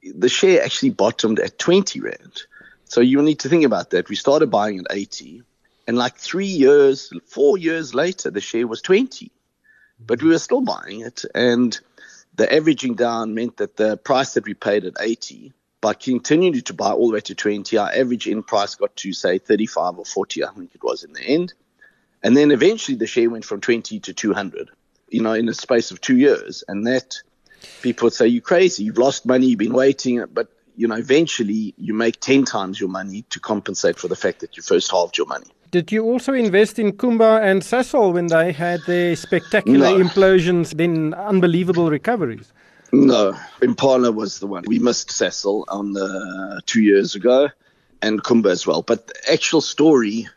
The 0.02 0.28
share 0.28 0.62
actually 0.62 0.90
bottomed 0.90 1.40
at 1.40 1.58
20 1.58 2.00
Rand. 2.00 2.42
So 2.84 3.00
you 3.00 3.20
need 3.22 3.40
to 3.40 3.48
think 3.48 3.64
about 3.64 3.90
that. 3.90 4.08
We 4.08 4.16
started 4.16 4.50
buying 4.50 4.78
at 4.78 4.86
80, 4.90 5.42
and 5.88 5.96
like 5.96 6.16
three 6.16 6.46
years, 6.46 7.12
four 7.26 7.58
years 7.58 7.94
later, 7.94 8.30
the 8.30 8.40
share 8.40 8.66
was 8.66 8.82
20. 8.82 9.30
But 9.98 10.22
we 10.22 10.28
were 10.28 10.38
still 10.38 10.60
buying 10.60 11.00
it. 11.00 11.24
And 11.34 11.78
the 12.36 12.52
averaging 12.52 12.94
down 12.94 13.34
meant 13.34 13.56
that 13.56 13.76
the 13.76 13.96
price 13.96 14.34
that 14.34 14.44
we 14.44 14.54
paid 14.54 14.84
at 14.84 14.94
80, 15.00 15.52
by 15.80 15.94
continuing 15.94 16.60
to 16.62 16.74
buy 16.74 16.90
all 16.90 17.08
the 17.08 17.14
way 17.14 17.20
to 17.20 17.34
20, 17.34 17.76
our 17.76 17.90
average 17.90 18.26
in 18.26 18.42
price 18.42 18.74
got 18.74 18.94
to 18.96 19.12
say 19.12 19.38
35 19.38 19.98
or 19.98 20.04
40, 20.04 20.44
I 20.44 20.50
think 20.50 20.74
it 20.74 20.82
was 20.82 21.04
in 21.04 21.12
the 21.12 21.22
end. 21.22 21.54
And 22.22 22.36
then 22.36 22.50
eventually 22.50 22.96
the 22.96 23.06
share 23.06 23.30
went 23.30 23.44
from 23.44 23.60
20 23.60 24.00
to 24.00 24.12
200, 24.12 24.70
you 25.08 25.22
know, 25.22 25.32
in 25.32 25.48
a 25.48 25.54
space 25.54 25.90
of 25.90 26.00
two 26.00 26.16
years. 26.16 26.64
And 26.66 26.86
that 26.86 27.22
people 27.82 28.06
would 28.06 28.14
say, 28.14 28.26
you're 28.26 28.42
crazy. 28.42 28.84
You've 28.84 28.98
lost 28.98 29.26
money. 29.26 29.46
You've 29.46 29.58
been 29.58 29.74
waiting. 29.74 30.24
But, 30.32 30.48
you 30.76 30.88
know, 30.88 30.96
eventually 30.96 31.74
you 31.76 31.94
make 31.94 32.20
10 32.20 32.44
times 32.44 32.80
your 32.80 32.88
money 32.88 33.22
to 33.30 33.38
compensate 33.38 33.98
for 33.98 34.08
the 34.08 34.16
fact 34.16 34.40
that 34.40 34.56
you 34.56 34.62
first 34.62 34.90
halved 34.90 35.16
your 35.16 35.26
money. 35.26 35.46
Did 35.70 35.92
you 35.92 36.04
also 36.04 36.32
invest 36.32 36.78
in 36.78 36.92
Kumba 36.92 37.42
and 37.42 37.62
Sasol 37.62 38.12
when 38.12 38.28
they 38.28 38.52
had 38.52 38.80
their 38.86 39.16
spectacular 39.16 39.98
no. 39.98 39.98
implosions, 39.98 40.76
then 40.76 41.14
unbelievable 41.14 41.90
recoveries? 41.90 42.52
No, 42.92 43.36
Impala 43.60 44.12
was 44.12 44.38
the 44.38 44.46
one. 44.46 44.64
We 44.66 44.78
missed 44.78 45.08
Sasol 45.08 45.64
on 45.68 45.92
the 45.92 46.62
two 46.66 46.82
years 46.82 47.14
ago, 47.14 47.48
and 48.00 48.22
Kumba 48.22 48.50
as 48.50 48.66
well. 48.66 48.82
But 48.82 49.08
the 49.08 49.32
actual 49.32 49.60
story 49.60 50.28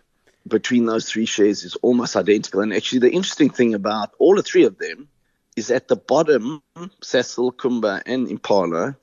between 0.48 0.86
those 0.86 1.10
three 1.10 1.26
shares 1.26 1.64
is 1.64 1.76
almost 1.78 2.16
identical. 2.16 2.62
And 2.62 2.74
actually, 2.74 3.00
the 3.00 3.12
interesting 3.12 3.50
thing 3.50 3.74
about 3.76 4.12
all 4.18 4.36
the 4.36 4.44
three 4.44 4.66
of 4.66 4.78
them 4.78 5.08
is 5.56 5.70
at 5.70 5.88
the 5.88 5.96
bottom, 5.96 6.64
Sasol, 7.02 7.54
Kumba, 7.54 8.02
and 8.06 8.28
Impala, 8.28 8.96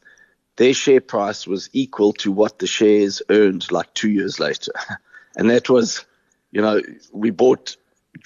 their 0.56 0.74
share 0.74 1.00
price 1.00 1.46
was 1.46 1.70
equal 1.72 2.12
to 2.14 2.32
what 2.32 2.58
the 2.58 2.66
shares 2.66 3.22
earned 3.28 3.70
like 3.70 3.92
two 3.94 4.10
years 4.10 4.40
later. 4.40 4.72
And 5.38 5.50
that 5.50 5.68
was 5.68 6.06
you 6.56 6.62
know, 6.62 6.80
we 7.12 7.28
bought 7.28 7.76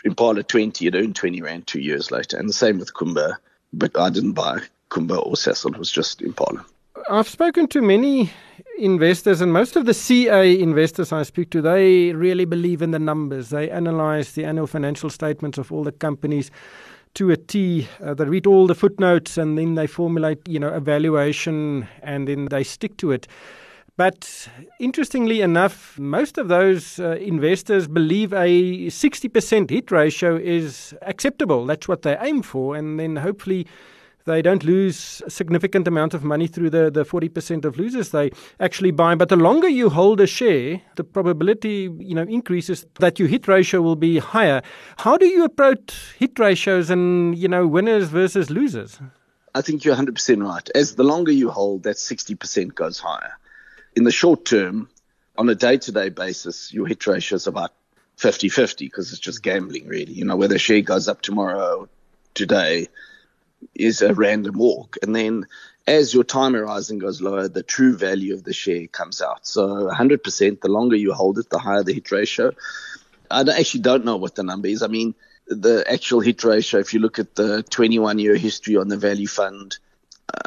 Impala 0.04 0.44
20, 0.44 0.86
it 0.86 0.94
earned 0.94 1.16
20 1.16 1.42
Rand 1.42 1.66
two 1.66 1.80
years 1.80 2.12
later. 2.12 2.38
And 2.38 2.48
the 2.48 2.52
same 2.52 2.78
with 2.78 2.94
Kumba, 2.94 3.36
but 3.72 3.98
I 3.98 4.08
didn't 4.08 4.34
buy 4.34 4.60
Kumba 4.88 5.18
or 5.26 5.32
Sasol, 5.32 5.74
it 5.74 5.78
was 5.78 5.90
just 5.90 6.22
Impala. 6.22 6.64
I've 7.10 7.28
spoken 7.28 7.66
to 7.68 7.82
many 7.82 8.30
investors, 8.78 9.40
and 9.40 9.52
most 9.52 9.74
of 9.74 9.84
the 9.84 9.94
CA 9.94 10.56
investors 10.60 11.10
I 11.10 11.24
speak 11.24 11.50
to, 11.50 11.60
they 11.60 12.12
really 12.12 12.44
believe 12.44 12.82
in 12.82 12.92
the 12.92 13.00
numbers. 13.00 13.48
They 13.48 13.68
analyze 13.68 14.34
the 14.34 14.44
annual 14.44 14.68
financial 14.68 15.10
statements 15.10 15.58
of 15.58 15.72
all 15.72 15.82
the 15.82 15.90
companies 15.90 16.52
to 17.14 17.32
a 17.32 17.36
T. 17.36 17.88
Uh, 18.00 18.14
they 18.14 18.26
read 18.26 18.46
all 18.46 18.68
the 18.68 18.76
footnotes 18.76 19.38
and 19.38 19.58
then 19.58 19.74
they 19.74 19.88
formulate, 19.88 20.46
you 20.48 20.60
know, 20.60 20.68
a 20.68 20.78
valuation 20.78 21.88
and 22.00 22.28
then 22.28 22.44
they 22.44 22.62
stick 22.62 22.96
to 22.98 23.10
it. 23.10 23.26
But 24.00 24.48
interestingly 24.78 25.42
enough, 25.42 25.98
most 25.98 26.38
of 26.38 26.48
those 26.48 26.98
uh, 26.98 27.18
investors 27.20 27.86
believe 27.86 28.32
a 28.32 28.86
60% 28.86 29.68
hit 29.68 29.90
ratio 29.90 30.36
is 30.36 30.94
acceptable. 31.02 31.66
That's 31.66 31.86
what 31.86 32.00
they 32.00 32.16
aim 32.18 32.40
for. 32.40 32.76
And 32.76 32.98
then 32.98 33.16
hopefully 33.16 33.66
they 34.24 34.40
don't 34.40 34.64
lose 34.64 35.20
a 35.26 35.28
significant 35.28 35.86
amount 35.86 36.14
of 36.14 36.24
money 36.24 36.46
through 36.46 36.70
the, 36.70 36.90
the 36.90 37.04
40% 37.04 37.66
of 37.66 37.78
losers 37.78 38.08
they 38.08 38.30
actually 38.58 38.90
buy. 38.90 39.16
But 39.16 39.28
the 39.28 39.36
longer 39.36 39.68
you 39.68 39.90
hold 39.90 40.22
a 40.22 40.26
share, 40.26 40.80
the 40.96 41.04
probability 41.04 41.90
you 41.98 42.14
know 42.14 42.22
increases 42.22 42.86
that 43.00 43.18
your 43.18 43.28
hit 43.28 43.48
ratio 43.48 43.82
will 43.82 43.96
be 43.96 44.16
higher. 44.16 44.62
How 44.96 45.18
do 45.18 45.26
you 45.26 45.44
approach 45.44 45.92
hit 46.18 46.38
ratios 46.38 46.88
and 46.88 47.36
you 47.36 47.48
know 47.48 47.66
winners 47.66 48.08
versus 48.08 48.48
losers? 48.48 48.98
I 49.54 49.60
think 49.60 49.84
you're 49.84 49.94
100% 49.94 50.42
right. 50.42 50.70
As 50.74 50.94
the 50.94 51.04
longer 51.04 51.32
you 51.32 51.50
hold, 51.50 51.82
that 51.82 51.96
60% 51.96 52.74
goes 52.74 52.98
higher 52.98 53.34
in 53.96 54.04
the 54.04 54.12
short 54.12 54.44
term, 54.44 54.88
on 55.36 55.48
a 55.48 55.54
day 55.54 55.78
to 55.78 55.92
day 55.92 56.08
basis, 56.08 56.72
your 56.72 56.86
hit 56.86 57.06
ratio 57.06 57.36
is 57.36 57.46
about 57.46 57.72
50 58.16 58.48
50 58.48 58.86
because 58.86 59.12
it's 59.12 59.20
just 59.20 59.42
gambling, 59.42 59.86
really. 59.86 60.12
You 60.12 60.24
know, 60.24 60.36
whether 60.36 60.58
share 60.58 60.82
goes 60.82 61.08
up 61.08 61.22
tomorrow 61.22 61.80
or 61.80 61.88
today 62.34 62.88
is 63.74 64.02
a 64.02 64.14
random 64.14 64.58
walk. 64.58 64.96
And 65.02 65.14
then 65.14 65.46
as 65.86 66.12
your 66.12 66.24
time 66.24 66.54
horizon 66.54 66.98
goes 66.98 67.20
lower, 67.20 67.48
the 67.48 67.62
true 67.62 67.96
value 67.96 68.34
of 68.34 68.44
the 68.44 68.52
share 68.52 68.86
comes 68.86 69.22
out. 69.22 69.46
So 69.46 69.90
100%, 69.90 70.60
the 70.60 70.68
longer 70.68 70.96
you 70.96 71.12
hold 71.12 71.38
it, 71.38 71.50
the 71.50 71.58
higher 71.58 71.82
the 71.82 71.94
hit 71.94 72.10
ratio. 72.12 72.52
I 73.30 73.40
actually 73.40 73.80
don't 73.80 74.04
know 74.04 74.16
what 74.16 74.34
the 74.34 74.42
number 74.42 74.68
is. 74.68 74.82
I 74.82 74.88
mean, 74.88 75.14
the 75.46 75.84
actual 75.90 76.20
hit 76.20 76.44
ratio, 76.44 76.80
if 76.80 76.94
you 76.94 77.00
look 77.00 77.18
at 77.18 77.34
the 77.34 77.62
21 77.62 78.18
year 78.18 78.36
history 78.36 78.76
on 78.76 78.88
the 78.88 78.96
value 78.96 79.26
fund, 79.26 79.78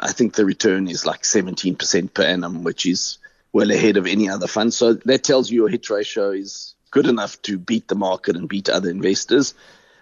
I 0.00 0.12
think 0.12 0.34
the 0.34 0.44
return 0.44 0.88
is 0.88 1.04
like 1.04 1.22
17% 1.22 2.14
per 2.14 2.22
annum, 2.22 2.62
which 2.62 2.86
is 2.86 3.18
well 3.54 3.70
ahead 3.70 3.96
of 3.96 4.06
any 4.06 4.28
other 4.28 4.48
fund. 4.48 4.74
So 4.74 4.94
that 4.94 5.22
tells 5.22 5.48
you 5.48 5.60
your 5.60 5.68
hit 5.68 5.88
ratio 5.88 6.32
is 6.32 6.74
good 6.90 7.06
enough 7.06 7.40
to 7.42 7.56
beat 7.56 7.86
the 7.86 7.94
market 7.94 8.36
and 8.36 8.48
beat 8.48 8.68
other 8.68 8.90
investors. 8.90 9.54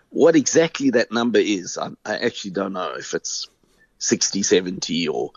What 0.09 0.35
exactly 0.35 0.91
that 0.91 1.13
number 1.13 1.39
is, 1.39 1.77
I, 1.77 1.91
I 2.05 2.17
actually 2.17 2.53
don't 2.53 2.73
know 2.73 2.95
if 2.99 3.13
it's 3.13 3.49
60, 3.99 4.43
70 4.43 5.07
or, 5.09 5.33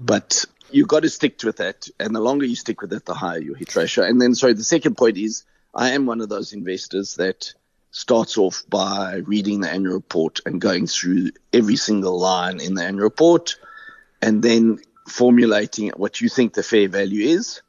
but 0.00 0.46
you've 0.70 0.88
got 0.88 1.02
to 1.02 1.10
stick 1.10 1.40
with 1.44 1.58
that. 1.58 1.88
And 2.00 2.16
the 2.16 2.20
longer 2.20 2.46
you 2.46 2.56
stick 2.56 2.80
with 2.80 2.92
it, 2.94 3.04
the 3.04 3.14
higher 3.14 3.38
your 3.38 3.54
hit 3.54 3.76
ratio. 3.76 4.04
And 4.04 4.20
then, 4.20 4.34
sorry, 4.34 4.54
the 4.54 4.64
second 4.64 4.96
point 4.96 5.18
is 5.18 5.44
I 5.74 5.90
am 5.90 6.06
one 6.06 6.22
of 6.22 6.30
those 6.30 6.54
investors 6.54 7.16
that 7.16 7.52
starts 7.90 8.38
off 8.38 8.64
by 8.70 9.16
reading 9.26 9.60
the 9.60 9.70
annual 9.70 9.94
report 9.94 10.40
and 10.46 10.58
going 10.58 10.86
through 10.86 11.32
every 11.52 11.76
single 11.76 12.18
line 12.18 12.60
in 12.60 12.74
the 12.74 12.82
annual 12.82 13.04
report 13.04 13.56
and 14.20 14.42
then 14.42 14.78
formulating 15.08 15.90
what 15.96 16.20
you 16.20 16.28
think 16.28 16.54
the 16.54 16.62
fair 16.62 16.88
value 16.88 17.28
is 17.28 17.62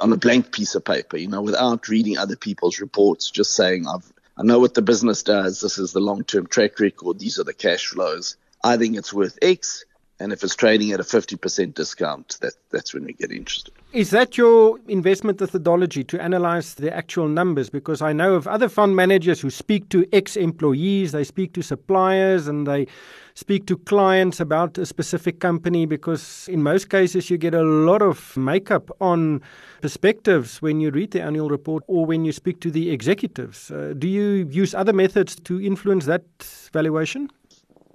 on 0.00 0.12
a 0.12 0.16
blank 0.16 0.52
piece 0.52 0.74
of 0.74 0.84
paper, 0.84 1.16
you 1.16 1.28
know, 1.28 1.42
without 1.42 1.88
reading 1.88 2.18
other 2.18 2.36
people's 2.36 2.80
reports, 2.80 3.30
just 3.30 3.54
saying, 3.54 3.86
I've, 3.86 4.12
I 4.36 4.42
know 4.42 4.58
what 4.58 4.74
the 4.74 4.82
business 4.82 5.22
does. 5.22 5.60
This 5.60 5.78
is 5.78 5.92
the 5.92 6.00
long 6.00 6.24
term 6.24 6.46
track 6.46 6.80
record. 6.80 7.18
These 7.18 7.38
are 7.38 7.44
the 7.44 7.54
cash 7.54 7.86
flows. 7.86 8.36
I 8.62 8.76
think 8.76 8.96
it's 8.96 9.12
worth 9.12 9.38
X. 9.40 9.84
And 10.24 10.32
if 10.32 10.42
it's 10.42 10.56
trading 10.56 10.90
at 10.92 11.00
a 11.00 11.02
50% 11.02 11.74
discount, 11.74 12.38
that, 12.40 12.54
that's 12.70 12.94
when 12.94 13.04
we 13.04 13.12
get 13.12 13.30
interested. 13.30 13.74
Is 13.92 14.08
that 14.12 14.38
your 14.38 14.78
investment 14.88 15.38
methodology 15.38 16.02
to 16.04 16.18
analyze 16.18 16.76
the 16.76 16.90
actual 16.90 17.28
numbers? 17.28 17.68
Because 17.68 18.00
I 18.00 18.14
know 18.14 18.32
of 18.32 18.48
other 18.48 18.70
fund 18.70 18.96
managers 18.96 19.42
who 19.42 19.50
speak 19.50 19.90
to 19.90 20.08
ex 20.14 20.34
employees, 20.34 21.12
they 21.12 21.24
speak 21.24 21.52
to 21.52 21.62
suppliers, 21.62 22.48
and 22.48 22.66
they 22.66 22.86
speak 23.34 23.66
to 23.66 23.76
clients 23.76 24.40
about 24.40 24.78
a 24.78 24.86
specific 24.86 25.40
company 25.40 25.84
because 25.84 26.48
in 26.48 26.62
most 26.62 26.88
cases 26.88 27.28
you 27.28 27.36
get 27.36 27.52
a 27.52 27.62
lot 27.62 28.00
of 28.00 28.34
makeup 28.34 28.90
on 29.02 29.42
perspectives 29.82 30.62
when 30.62 30.80
you 30.80 30.90
read 30.90 31.10
the 31.10 31.20
annual 31.20 31.50
report 31.50 31.84
or 31.86 32.06
when 32.06 32.24
you 32.24 32.32
speak 32.32 32.60
to 32.60 32.70
the 32.70 32.90
executives. 32.90 33.70
Uh, 33.70 33.92
do 33.98 34.08
you 34.08 34.48
use 34.50 34.74
other 34.74 34.94
methods 34.94 35.36
to 35.36 35.60
influence 35.60 36.06
that 36.06 36.24
valuation? 36.72 37.28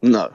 No. 0.04 0.32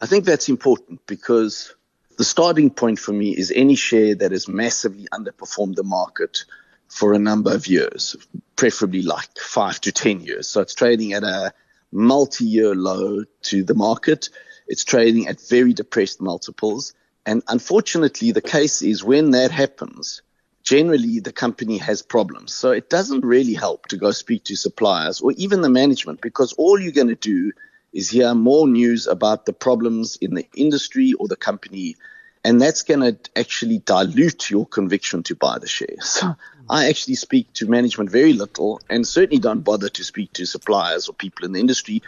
I 0.00 0.06
think 0.06 0.24
that's 0.24 0.48
important 0.48 1.06
because 1.06 1.74
the 2.16 2.24
starting 2.24 2.70
point 2.70 2.98
for 2.98 3.12
me 3.12 3.36
is 3.36 3.52
any 3.54 3.74
share 3.74 4.14
that 4.14 4.32
has 4.32 4.48
massively 4.48 5.06
underperformed 5.12 5.76
the 5.76 5.84
market 5.84 6.44
for 6.88 7.12
a 7.12 7.18
number 7.18 7.52
of 7.52 7.66
years, 7.66 8.16
preferably 8.56 9.02
like 9.02 9.38
five 9.38 9.80
to 9.82 9.92
10 9.92 10.20
years. 10.20 10.48
So 10.48 10.60
it's 10.60 10.74
trading 10.74 11.12
at 11.12 11.22
a 11.22 11.52
multi 11.92 12.44
year 12.44 12.74
low 12.74 13.24
to 13.42 13.62
the 13.62 13.74
market 13.74 14.30
It's 14.68 14.84
trading 14.84 15.26
at 15.28 15.40
very 15.40 15.72
depressed 15.72 16.20
multiples. 16.20 16.92
And 17.24 17.42
unfortunately, 17.48 18.32
the 18.32 18.42
case 18.42 18.82
is 18.82 19.02
when 19.02 19.30
that 19.30 19.50
happens, 19.50 20.22
generally 20.62 21.20
the 21.20 21.32
company 21.32 21.78
has 21.78 22.02
problems. 22.02 22.54
So 22.54 22.70
it 22.70 22.90
doesn't 22.90 23.24
really 23.24 23.54
help 23.54 23.86
to 23.88 23.96
go 23.96 24.10
speak 24.10 24.44
to 24.44 24.56
suppliers 24.56 25.20
or 25.20 25.32
even 25.32 25.62
the 25.62 25.70
management 25.70 26.20
because 26.20 26.52
all 26.52 26.78
you're 26.78 26.92
going 26.92 27.08
to 27.08 27.14
do 27.14 27.52
is 27.92 28.10
hear 28.10 28.34
more 28.34 28.68
news 28.68 29.06
about 29.06 29.46
the 29.46 29.52
problems 29.52 30.16
in 30.16 30.34
the 30.34 30.46
industry 30.54 31.12
or 31.14 31.28
the 31.28 31.36
company. 31.36 31.96
And 32.44 32.60
that's 32.60 32.82
going 32.82 33.00
to 33.00 33.18
actually 33.36 33.78
dilute 33.78 34.50
your 34.50 34.66
conviction 34.66 35.22
to 35.24 35.34
buy 35.34 35.58
the 35.58 35.66
share. 35.66 36.00
So 36.00 36.34
I 36.70 36.88
actually 36.88 37.16
speak 37.16 37.52
to 37.54 37.66
management 37.66 38.10
very 38.10 38.32
little 38.32 38.80
and 38.88 39.06
certainly 39.06 39.40
don't 39.40 39.60
bother 39.60 39.88
to 39.88 40.04
speak 40.04 40.32
to 40.34 40.46
suppliers 40.46 41.08
or 41.08 41.14
people 41.14 41.44
in 41.44 41.52
the 41.52 41.60
industry 41.60 42.02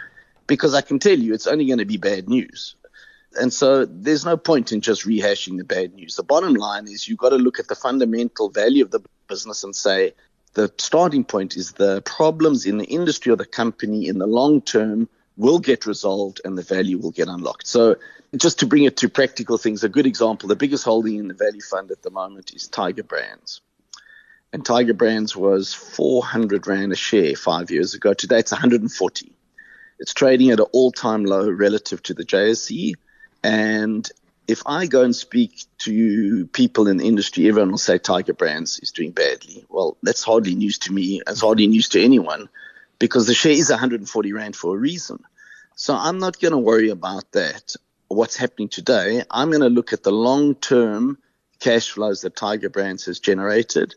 because 0.47 0.73
I 0.73 0.81
can 0.81 0.99
tell 0.99 1.17
you 1.17 1.33
it's 1.33 1.47
only 1.47 1.65
going 1.65 1.79
to 1.79 1.85
be 1.85 1.97
bad 1.97 2.29
news. 2.29 2.75
And 3.39 3.53
so 3.53 3.85
there's 3.85 4.25
no 4.25 4.35
point 4.35 4.71
in 4.71 4.81
just 4.81 5.05
rehashing 5.05 5.57
the 5.57 5.63
bad 5.63 5.93
news. 5.93 6.15
The 6.15 6.23
bottom 6.23 6.53
line 6.53 6.87
is 6.87 7.07
you've 7.07 7.17
got 7.17 7.29
to 7.29 7.37
look 7.37 7.59
at 7.59 7.67
the 7.67 7.75
fundamental 7.75 8.49
value 8.49 8.83
of 8.83 8.91
the 8.91 8.99
business 9.27 9.63
and 9.63 9.75
say 9.75 10.13
the 10.53 10.71
starting 10.77 11.23
point 11.23 11.55
is 11.55 11.71
the 11.71 12.01
problems 12.01 12.65
in 12.65 12.77
the 12.77 12.85
industry 12.85 13.31
or 13.31 13.37
the 13.37 13.45
company 13.45 14.07
in 14.07 14.19
the 14.19 14.27
long 14.27 14.61
term 14.61 15.07
will 15.37 15.59
get 15.59 15.85
resolved 15.85 16.41
and 16.43 16.57
the 16.57 16.63
value 16.63 16.97
will 16.97 17.11
get 17.11 17.27
unlocked. 17.27 17.67
So 17.67 17.95
just 18.35 18.59
to 18.59 18.65
bring 18.65 18.83
it 18.83 18.97
to 18.97 19.09
practical 19.09 19.57
things, 19.57 19.83
a 19.83 19.89
good 19.89 20.05
example, 20.05 20.49
the 20.49 20.55
biggest 20.55 20.83
holding 20.83 21.17
in 21.17 21.27
the 21.27 21.33
value 21.33 21.61
fund 21.61 21.91
at 21.91 22.01
the 22.01 22.11
moment 22.11 22.53
is 22.53 22.67
Tiger 22.67 23.03
Brands. 23.03 23.61
And 24.53 24.65
Tiger 24.65 24.93
Brands 24.93 25.35
was 25.35 25.73
400 25.73 26.67
Rand 26.67 26.91
a 26.91 26.95
share 26.95 27.35
five 27.35 27.71
years 27.71 27.93
ago. 27.93 28.13
Today 28.13 28.39
it's 28.39 28.51
140. 28.51 29.31
It's 29.99 30.13
trading 30.13 30.51
at 30.51 30.59
an 30.59 30.65
all 30.73 30.91
time 30.91 31.25
low 31.25 31.49
relative 31.49 32.03
to 32.03 32.13
the 32.13 32.25
JSE. 32.25 32.93
And 33.43 34.09
if 34.47 34.63
I 34.65 34.87
go 34.87 35.03
and 35.03 35.15
speak 35.15 35.63
to 35.79 36.47
people 36.47 36.87
in 36.87 36.97
the 36.97 37.07
industry, 37.07 37.47
everyone 37.47 37.71
will 37.71 37.77
say 37.77 37.97
Tiger 37.97 38.33
Brands 38.33 38.79
is 38.79 38.91
doing 38.91 39.11
badly. 39.11 39.65
Well, 39.69 39.95
that's 40.03 40.23
hardly 40.23 40.55
news 40.55 40.79
to 40.79 40.91
me. 40.91 41.21
It's 41.25 41.41
hardly 41.41 41.67
news 41.67 41.89
to 41.89 42.03
anyone 42.03 42.49
because 43.01 43.25
the 43.25 43.33
share 43.33 43.51
is 43.51 43.71
140 43.71 44.31
Rand 44.31 44.55
for 44.55 44.75
a 44.75 44.79
reason. 44.79 45.23
So 45.73 45.95
I'm 45.95 46.19
not 46.19 46.39
going 46.39 46.51
to 46.51 46.59
worry 46.59 46.89
about 46.89 47.31
that, 47.31 47.75
what's 48.09 48.37
happening 48.37 48.69
today. 48.69 49.23
I'm 49.31 49.49
going 49.49 49.63
to 49.63 49.69
look 49.69 49.91
at 49.91 50.03
the 50.03 50.11
long 50.11 50.53
term 50.53 51.17
cash 51.59 51.89
flows 51.89 52.21
that 52.21 52.35
Tiger 52.35 52.69
Brands 52.69 53.05
has 53.05 53.19
generated. 53.19 53.95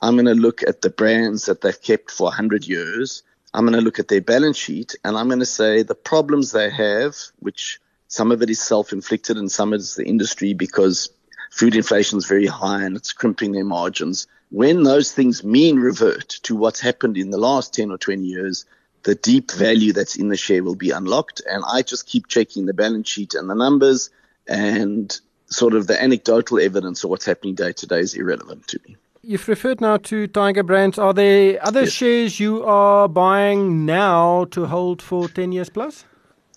I'm 0.00 0.14
going 0.14 0.34
to 0.34 0.34
look 0.34 0.62
at 0.62 0.80
the 0.80 0.88
brands 0.88 1.44
that 1.44 1.60
they've 1.60 1.80
kept 1.80 2.10
for 2.10 2.24
100 2.24 2.66
years. 2.66 3.22
I'm 3.52 3.66
going 3.66 3.78
to 3.78 3.84
look 3.84 3.98
at 3.98 4.08
their 4.08 4.22
balance 4.22 4.56
sheet 4.56 4.94
and 5.04 5.18
I'm 5.18 5.28
going 5.28 5.40
to 5.40 5.46
say 5.46 5.82
the 5.82 5.94
problems 5.94 6.52
they 6.52 6.70
have, 6.70 7.16
which 7.40 7.80
some 8.06 8.32
of 8.32 8.40
it 8.40 8.48
is 8.48 8.62
self 8.62 8.94
inflicted 8.94 9.36
and 9.36 9.52
some 9.52 9.74
of 9.74 9.80
it 9.80 9.82
is 9.82 9.94
the 9.94 10.06
industry 10.06 10.54
because 10.54 11.10
food 11.50 11.74
inflation 11.74 12.18
is 12.18 12.26
very 12.26 12.46
high 12.46 12.82
and 12.82 12.96
it's 12.96 13.12
crimping 13.12 13.52
their 13.52 13.64
margins. 13.64 14.26
When 14.50 14.82
those 14.82 15.12
things 15.12 15.44
mean 15.44 15.78
revert 15.78 16.28
to 16.44 16.56
what's 16.56 16.80
happened 16.80 17.16
in 17.16 17.30
the 17.30 17.38
last 17.38 17.74
10 17.74 17.90
or 17.90 17.98
20 17.98 18.24
years, 18.24 18.64
the 19.02 19.14
deep 19.14 19.52
value 19.52 19.92
that's 19.92 20.16
in 20.16 20.28
the 20.28 20.36
share 20.36 20.62
will 20.62 20.74
be 20.74 20.90
unlocked. 20.90 21.42
And 21.48 21.62
I 21.66 21.82
just 21.82 22.06
keep 22.06 22.28
checking 22.28 22.66
the 22.66 22.74
balance 22.74 23.08
sheet 23.08 23.34
and 23.34 23.48
the 23.48 23.54
numbers 23.54 24.10
and 24.46 25.18
sort 25.46 25.74
of 25.74 25.86
the 25.86 26.02
anecdotal 26.02 26.58
evidence 26.58 27.04
of 27.04 27.10
what's 27.10 27.24
happening 27.24 27.54
day 27.54 27.72
to 27.72 27.86
day 27.86 28.00
is 28.00 28.14
irrelevant 28.14 28.66
to 28.68 28.80
me. 28.86 28.96
You've 29.22 29.48
referred 29.48 29.80
now 29.80 29.96
to 29.98 30.26
Tiger 30.26 30.62
Brands. 30.62 30.98
Are 30.98 31.12
there 31.12 31.58
other 31.62 31.82
yes. 31.82 31.92
shares 31.92 32.40
you 32.40 32.64
are 32.64 33.08
buying 33.08 33.84
now 33.84 34.44
to 34.52 34.66
hold 34.66 35.02
for 35.02 35.28
10 35.28 35.52
years 35.52 35.68
plus? 35.68 36.04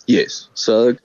Yes. 0.08 0.48
So 0.54 0.96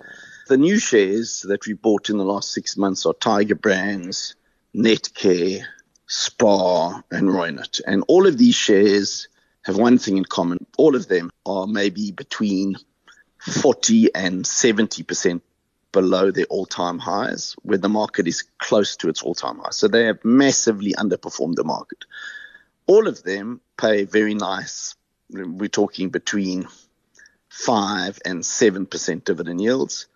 the 0.46 0.56
new 0.56 0.78
shares 0.78 1.44
that 1.48 1.66
we 1.66 1.72
bought 1.72 2.08
in 2.08 2.18
the 2.18 2.24
last 2.24 2.52
six 2.52 2.76
months 2.76 3.04
are 3.04 3.14
Tiger 3.14 3.56
Brands, 3.56 4.36
Netcare, 4.74 5.62
Spar, 6.06 7.04
and 7.10 7.28
Reunert. 7.28 7.80
And 7.86 8.04
all 8.06 8.26
of 8.26 8.38
these 8.38 8.54
shares 8.54 9.28
have 9.62 9.76
one 9.76 9.98
thing 9.98 10.16
in 10.16 10.24
common. 10.24 10.64
All 10.78 10.94
of 10.94 11.08
them 11.08 11.30
are 11.44 11.66
maybe 11.66 12.12
between 12.12 12.76
40 13.38 14.14
and 14.14 14.44
70% 14.44 15.40
below 15.90 16.30
their 16.30 16.44
all 16.44 16.66
time 16.66 16.98
highs, 16.98 17.56
where 17.62 17.78
the 17.78 17.88
market 17.88 18.28
is 18.28 18.44
close 18.58 18.96
to 18.96 19.08
its 19.08 19.22
all 19.22 19.34
time 19.34 19.58
high. 19.58 19.70
So 19.70 19.88
they 19.88 20.04
have 20.04 20.24
massively 20.24 20.92
underperformed 20.92 21.56
the 21.56 21.64
market. 21.64 22.04
All 22.86 23.08
of 23.08 23.22
them 23.24 23.60
pay 23.76 24.04
very 24.04 24.34
nice, 24.34 24.94
we're 25.28 25.68
talking 25.68 26.10
between 26.10 26.68
5 27.48 28.20
and 28.24 28.42
7% 28.42 29.24
dividend 29.24 29.60
yields. 29.60 30.06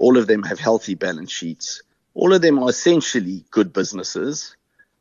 All 0.00 0.16
of 0.16 0.26
them 0.26 0.42
have 0.42 0.58
healthy 0.58 0.94
balance 0.94 1.30
sheets. 1.30 1.82
All 2.14 2.32
of 2.32 2.40
them 2.40 2.58
are 2.58 2.70
essentially 2.70 3.44
good 3.50 3.72
businesses 3.72 4.56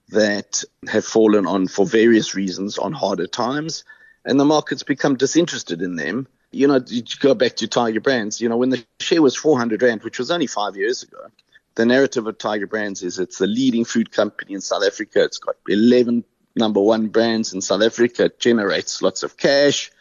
that 0.09 0.63
have 0.87 1.05
fallen 1.05 1.47
on, 1.47 1.67
for 1.67 1.85
various 1.85 2.35
reasons, 2.35 2.77
on 2.77 2.91
harder 2.91 3.25
times. 3.25 3.85
And 4.25 4.37
the 4.37 4.45
market's 4.45 4.83
become 4.83 5.15
disinterested 5.15 5.81
in 5.81 5.95
them. 5.95 6.27
You 6.51 6.67
know, 6.67 6.83
you 6.85 7.03
go 7.21 7.33
back 7.33 7.55
to 7.57 7.67
Tiger 7.67 8.01
Brands, 8.01 8.41
you 8.41 8.49
know, 8.49 8.57
when 8.57 8.71
the 8.71 8.83
share 8.99 9.21
was 9.21 9.37
400 9.37 9.81
Rand, 9.81 10.03
which 10.03 10.19
was 10.19 10.31
only 10.31 10.47
five 10.47 10.75
years 10.75 11.01
ago, 11.01 11.27
the 11.75 11.85
narrative 11.85 12.27
of 12.27 12.37
Tiger 12.37 12.67
Brands 12.67 13.01
is 13.01 13.19
it's 13.19 13.37
the 13.37 13.47
leading 13.47 13.85
food 13.85 14.11
company 14.11 14.53
in 14.53 14.59
South 14.59 14.83
Africa. 14.85 15.23
It's 15.23 15.37
got 15.37 15.55
11 15.69 16.25
number 16.57 16.81
one 16.81 17.07
brands 17.07 17.53
in 17.53 17.61
South 17.61 17.83
Africa. 17.83 18.25
It 18.25 18.39
generates 18.39 19.01
lots 19.01 19.23
of 19.23 19.37
cash. 19.37 19.91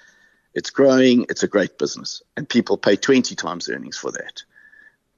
It's 0.55 0.71
growing. 0.71 1.27
It's 1.29 1.45
a 1.45 1.49
great 1.49 1.79
business. 1.79 2.21
And 2.37 2.49
people 2.49 2.79
pay 2.79 2.97
20 2.97 3.37
times 3.37 3.69
earnings 3.69 3.97
for 3.97 4.11
that. 4.11 4.43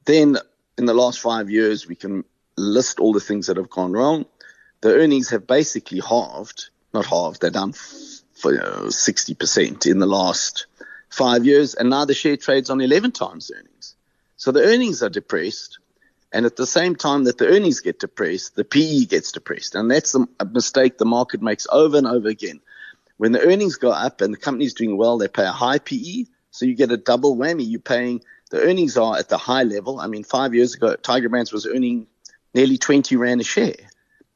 Then 0.04 0.38
in 0.78 0.86
the 0.86 0.94
last 0.94 1.20
five 1.20 1.50
years, 1.50 1.86
we 1.86 1.94
can 1.94 2.24
list 2.56 3.00
all 3.00 3.12
the 3.12 3.20
things 3.20 3.46
that 3.46 3.56
have 3.56 3.70
gone 3.70 3.92
wrong. 3.92 4.26
The 4.80 4.94
earnings 4.94 5.30
have 5.30 5.46
basically 5.46 6.00
halved, 6.00 6.70
not 6.94 7.06
halved, 7.06 7.40
they're 7.40 7.50
down 7.50 7.72
for 7.72 8.52
you 8.52 8.58
know, 8.58 8.86
60% 8.86 9.86
in 9.86 9.98
the 9.98 10.06
last 10.06 10.66
five 11.10 11.44
years. 11.44 11.74
And 11.74 11.90
now 11.90 12.04
the 12.04 12.14
share 12.14 12.36
trades 12.36 12.70
on 12.70 12.80
11 12.80 13.12
times 13.12 13.50
earnings. 13.54 13.94
So 14.36 14.52
the 14.52 14.64
earnings 14.64 15.02
are 15.02 15.10
depressed. 15.10 15.78
And 16.32 16.46
at 16.46 16.56
the 16.56 16.66
same 16.66 16.94
time 16.94 17.24
that 17.24 17.38
the 17.38 17.48
earnings 17.48 17.80
get 17.80 17.98
depressed, 17.98 18.54
the 18.54 18.64
PE 18.64 19.04
gets 19.06 19.32
depressed. 19.32 19.74
And 19.74 19.90
that's 19.90 20.14
a 20.14 20.44
mistake 20.44 20.96
the 20.96 21.04
market 21.04 21.42
makes 21.42 21.66
over 21.70 21.98
and 21.98 22.06
over 22.06 22.28
again. 22.28 22.60
When 23.16 23.32
the 23.32 23.42
earnings 23.42 23.76
go 23.76 23.90
up 23.90 24.20
and 24.22 24.32
the 24.32 24.38
company's 24.38 24.72
doing 24.72 24.96
well, 24.96 25.18
they 25.18 25.28
pay 25.28 25.44
a 25.44 25.52
high 25.52 25.78
PE. 25.78 26.24
So 26.52 26.64
you 26.64 26.74
get 26.74 26.92
a 26.92 26.96
double 26.96 27.36
whammy. 27.36 27.68
You're 27.68 27.80
paying 27.80 28.22
the 28.50 28.60
earnings 28.62 28.96
are 28.96 29.16
at 29.16 29.28
the 29.28 29.38
high 29.38 29.62
level. 29.62 30.00
I 30.00 30.06
mean, 30.06 30.24
five 30.24 30.54
years 30.54 30.74
ago, 30.74 30.94
Tiger 30.96 31.28
Brands 31.28 31.52
was 31.52 31.66
earning 31.66 32.06
nearly 32.54 32.76
20 32.78 33.16
Rand 33.16 33.40
a 33.40 33.44
share, 33.44 33.76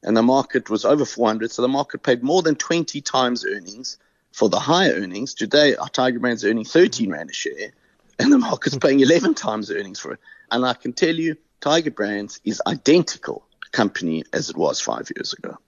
and 0.03 0.16
the 0.16 0.22
market 0.22 0.70
was 0.70 0.85
over 0.85 1.05
400. 1.05 1.50
So 1.50 1.62
the 1.62 1.68
market 1.68 2.03
paid 2.03 2.22
more 2.22 2.42
than 2.42 2.55
20 2.55 3.00
times 3.00 3.44
earnings 3.44 3.98
for 4.33 4.48
the 4.48 4.59
higher 4.59 4.92
earnings. 4.92 5.35
Today, 5.35 5.77
our 5.77 5.88
Tiger 5.88 6.20
Brands 6.20 6.44
earning 6.44 6.64
13 6.64 7.11
Rand 7.11 7.31
a 7.31 7.33
share, 7.35 7.72
and 8.18 8.33
the 8.33 8.38
market's 8.38 8.79
paying 8.79 9.00
11 9.00 9.35
times 9.35 9.70
earnings 9.70 9.98
for 9.98 10.12
it. 10.12 10.20
And 10.50 10.64
I 10.64 10.74
can 10.74 10.92
tell 10.92 11.14
you, 11.14 11.37
Tiger 11.61 11.90
Brands 11.90 12.40
is 12.44 12.62
identical 12.66 13.44
company 13.72 14.24
as 14.33 14.50
it 14.50 14.57
was 14.57 14.81
five 14.81 15.11
years 15.16 15.33
ago. 15.33 15.59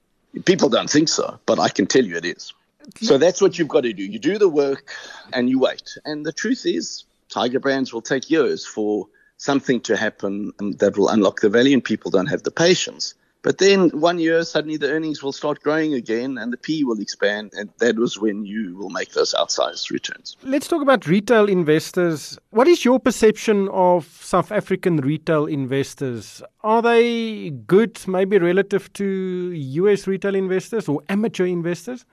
People 0.45 0.69
don't 0.69 0.91
think 0.91 1.09
so, 1.09 1.41
but 1.47 1.59
I 1.59 1.69
can 1.69 1.87
tell 1.87 2.05
you 2.05 2.17
it 2.17 2.25
is. 2.25 2.53
So 3.01 3.19
that's 3.19 3.41
what 3.41 3.59
you've 3.59 3.69
got 3.69 3.81
to 3.81 3.93
do. 3.93 4.05
You 4.05 4.19
do 4.19 4.39
the 4.39 4.49
work 4.49 4.93
and 5.33 5.51
you 5.51 5.59
wait. 5.59 5.97
And 6.05 6.25
the 6.25 6.33
truth 6.33 6.67
is, 6.67 7.05
Tiger 7.29 7.61
Brands 7.61 7.93
will 7.93 8.03
take 8.03 8.31
years 8.31 8.67
for 8.67 9.09
something 9.39 9.81
to 9.81 9.97
happen 9.97 10.53
that 10.79 10.97
will 10.97 11.09
unlock 11.09 11.41
the 11.41 11.49
value, 11.49 11.75
and 11.75 11.85
people 11.85 12.11
don't 12.11 12.27
have 12.27 12.43
the 12.43 12.51
patience. 12.51 13.15
But 13.47 13.59
then 13.59 13.91
one 13.91 14.19
year, 14.19 14.43
suddenly 14.43 14.77
the 14.77 14.91
earnings 14.91 15.23
will 15.23 15.31
start 15.31 15.63
growing 15.63 15.95
again 15.95 16.37
and 16.37 16.53
the 16.53 16.57
P 16.57 16.83
will 16.83 16.99
expand. 16.99 17.53
And 17.57 17.71
that 17.79 17.95
was 17.95 18.19
when 18.19 18.45
you 18.45 18.77
will 18.77 18.91
make 18.91 19.13
those 19.13 19.35
outsized 19.35 19.89
returns. 19.89 20.37
Let's 20.43 20.67
talk 20.67 20.83
about 20.83 21.07
retail 21.07 21.49
investors. 21.49 22.41
What 22.51 22.67
is 22.67 22.85
your 22.85 22.99
perception 22.99 23.69
of 23.69 24.07
South 24.07 24.51
African 24.51 24.97
retail 24.97 25.47
investors? 25.47 26.43
Are 26.65 26.83
they 26.83 27.51
good, 27.51 28.01
maybe 28.09 28.39
relative 28.39 28.93
to 28.95 29.53
US 29.53 30.09
retail 30.09 30.35
investors 30.35 30.89
or 30.89 31.03
amateur 31.09 31.47
investors? 31.47 32.05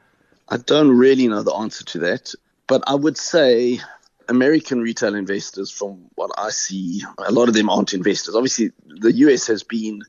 I 0.50 0.58
don't 0.58 0.96
really 0.96 1.28
know 1.28 1.42
the 1.42 1.54
answer 1.56 1.84
to 1.84 2.00
that. 2.00 2.36
But 2.68 2.84
I 2.86 2.94
would 2.94 3.18
say 3.18 3.80
American 4.28 4.82
retail 4.82 5.16
investors, 5.16 5.70
from 5.72 6.06
what 6.16 6.32
I 6.38 6.50
see, 6.50 7.04
a 7.18 7.32
lot 7.32 7.48
of 7.48 7.54
them 7.54 7.70
aren't 7.70 7.94
investors. 7.94 8.36
Obviously, 8.36 8.72
the 8.86 9.12
US 9.12 9.48
has 9.48 9.64
been 9.64 10.02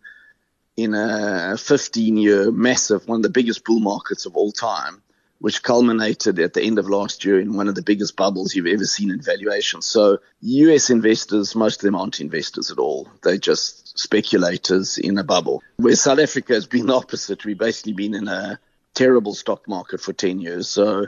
in 0.77 0.95
a 0.95 1.57
15 1.57 2.17
year 2.17 2.51
massive, 2.51 3.07
one 3.07 3.21
of 3.21 3.23
the 3.23 3.29
biggest 3.29 3.65
bull 3.65 3.81
markets 3.81 4.27
of 4.27 4.37
all 4.37 4.53
time, 4.53 5.03
which 5.39 5.63
culminated 5.63 6.39
at 6.39 6.55
the 6.55 6.63
end 6.63 6.79
of 6.79 6.89
last 6.89 7.25
year 7.25 7.39
in 7.39 7.55
one 7.55 7.69
of 7.69 7.75
the 7.75 7.83
biggest 7.83 8.17
bubbles 8.17 8.55
you've 8.55 8.67
ever 8.67 8.85
seen 8.85 9.11
in 9.11 9.21
valuation. 9.21 9.83
So, 9.83 10.19
US 10.41 10.91
investors, 10.91 11.55
most 11.55 11.77
of 11.77 11.83
them 11.83 11.95
aren't 11.95 12.21
investors 12.21 12.71
at 12.71 12.79
all. 12.79 13.09
They're 13.23 13.37
just 13.37 13.99
speculators 13.99 14.99
in 14.99 15.19
a 15.19 15.25
bubble. 15.25 15.63
Where 15.77 15.97
South 15.97 16.19
Africa 16.19 16.55
has 16.55 16.67
been 16.67 16.87
the 16.87 16.95
opposite. 16.95 17.45
We've 17.45 17.59
basically 17.59 17.93
been 17.93 18.15
in 18.15 18.29
a 18.29 18.59
terrible 18.95 19.35
stock 19.35 19.69
market 19.69 20.01
for 20.01 20.13
10 20.13 20.41
years. 20.41 20.69
So, 20.69 21.07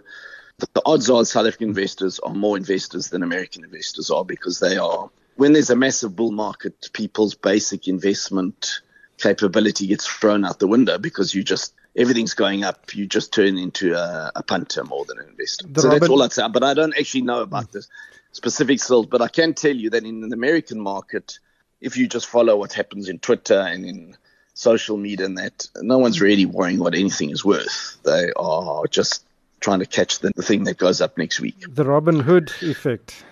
the 0.59 0.83
odds 0.87 1.11
are 1.11 1.25
South 1.25 1.47
African 1.47 1.69
investors 1.69 2.19
are 2.21 2.33
more 2.33 2.57
investors 2.57 3.11
than 3.11 3.23
American 3.23 3.65
investors 3.65 4.11
are 4.11 4.25
because 4.25 4.59
they 4.59 4.77
are 4.77 5.11
when 5.37 5.53
there's 5.53 5.71
a 5.71 5.77
massive 5.77 6.17
bull 6.17 6.33
market, 6.33 6.89
people's 6.93 7.35
basic 7.35 7.89
investment 7.89 8.81
capability 9.19 9.87
gets 9.87 10.07
thrown 10.07 10.45
out 10.45 10.59
the 10.59 10.67
window 10.67 10.99
because 10.99 11.35
you 11.35 11.43
just 11.43 11.75
everything's 11.97 12.35
going 12.35 12.65
up. 12.65 12.95
You 12.95 13.07
just 13.07 13.33
turn 13.33 13.59
into 13.59 13.95
a, 13.95 14.33
a 14.35 14.43
punter 14.43 14.85
more 14.85 15.05
than 15.05 15.19
an 15.19 15.29
investor. 15.29 15.67
The 15.69 15.83
so 15.83 15.89
Robin- 15.89 16.01
that's 16.01 16.11
all 16.11 16.23
I'd 16.23 16.33
say. 16.33 16.49
But 16.49 16.65
I 16.65 16.75
don't 16.75 16.97
actually 16.99 17.23
know 17.23 17.43
about 17.43 17.73
the 17.73 17.87
specific 18.33 18.81
skills. 18.81 19.07
But 19.07 19.23
I 19.23 19.29
can 19.29 19.55
tell 19.55 19.75
you 19.75 19.91
that 19.91 20.05
in 20.05 20.21
the 20.21 20.35
American 20.35 20.81
market, 20.81 21.39
if 21.81 21.97
you 21.97 22.09
just 22.09 22.27
follow 22.27 22.57
what 22.57 22.73
happens 22.73 23.09
in 23.09 23.19
Twitter 23.19 23.59
and 23.59 23.85
in 23.85 24.17
social 24.55 24.97
media 24.97 25.27
and 25.27 25.37
that, 25.37 25.69
no 25.83 25.99
one's 25.99 26.21
really 26.21 26.47
worrying 26.47 26.79
what 26.79 26.95
anything 26.95 27.31
is 27.31 27.45
worth. 27.45 27.99
They 28.05 28.33
are 28.37 28.87
just 28.87 29.26
trying 29.67 29.81
to 29.81 29.87
catch 30.01 30.21
the, 30.21 30.31
the 30.37 30.45
thing 30.45 30.63
that 30.63 30.79
goes 30.79 31.01
up 31.01 31.19
next 31.19 31.41
week. 31.41 31.57
The 31.69 31.85
Robin 31.85 32.21
Hood 32.21 32.53
effect. 32.63 33.25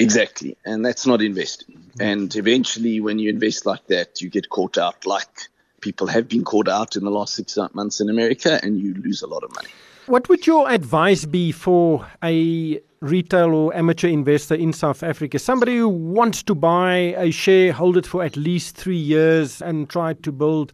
Exactly. 0.00 0.56
And 0.64 0.84
that's 0.84 1.06
not 1.06 1.22
investing. 1.22 1.78
And 2.00 2.34
eventually, 2.34 3.00
when 3.00 3.20
you 3.20 3.30
invest 3.30 3.66
like 3.66 3.86
that, 3.86 4.20
you 4.20 4.28
get 4.30 4.48
caught 4.48 4.78
out, 4.78 5.06
like 5.06 5.32
people 5.80 6.08
have 6.08 6.26
been 6.26 6.42
caught 6.42 6.66
out 6.66 6.96
in 6.96 7.04
the 7.04 7.10
last 7.12 7.34
six 7.34 7.56
months 7.72 8.00
in 8.00 8.10
America, 8.10 8.58
and 8.64 8.80
you 8.80 8.94
lose 8.94 9.22
a 9.22 9.28
lot 9.28 9.44
of 9.44 9.54
money. 9.54 9.68
What 10.06 10.28
would 10.28 10.44
your 10.44 10.68
advice 10.68 11.24
be 11.24 11.52
for 11.52 12.04
a 12.20 12.80
retail 12.98 13.54
or 13.54 13.72
amateur 13.72 14.08
investor 14.08 14.56
in 14.56 14.72
South 14.72 15.04
Africa? 15.04 15.38
Somebody 15.38 15.76
who 15.76 15.88
wants 15.88 16.42
to 16.42 16.54
buy 16.56 17.14
a 17.16 17.30
share, 17.30 17.72
hold 17.72 17.96
it 17.96 18.06
for 18.08 18.24
at 18.24 18.36
least 18.36 18.74
three 18.74 19.04
years, 19.14 19.62
and 19.62 19.88
try 19.88 20.14
to 20.14 20.32
build 20.32 20.72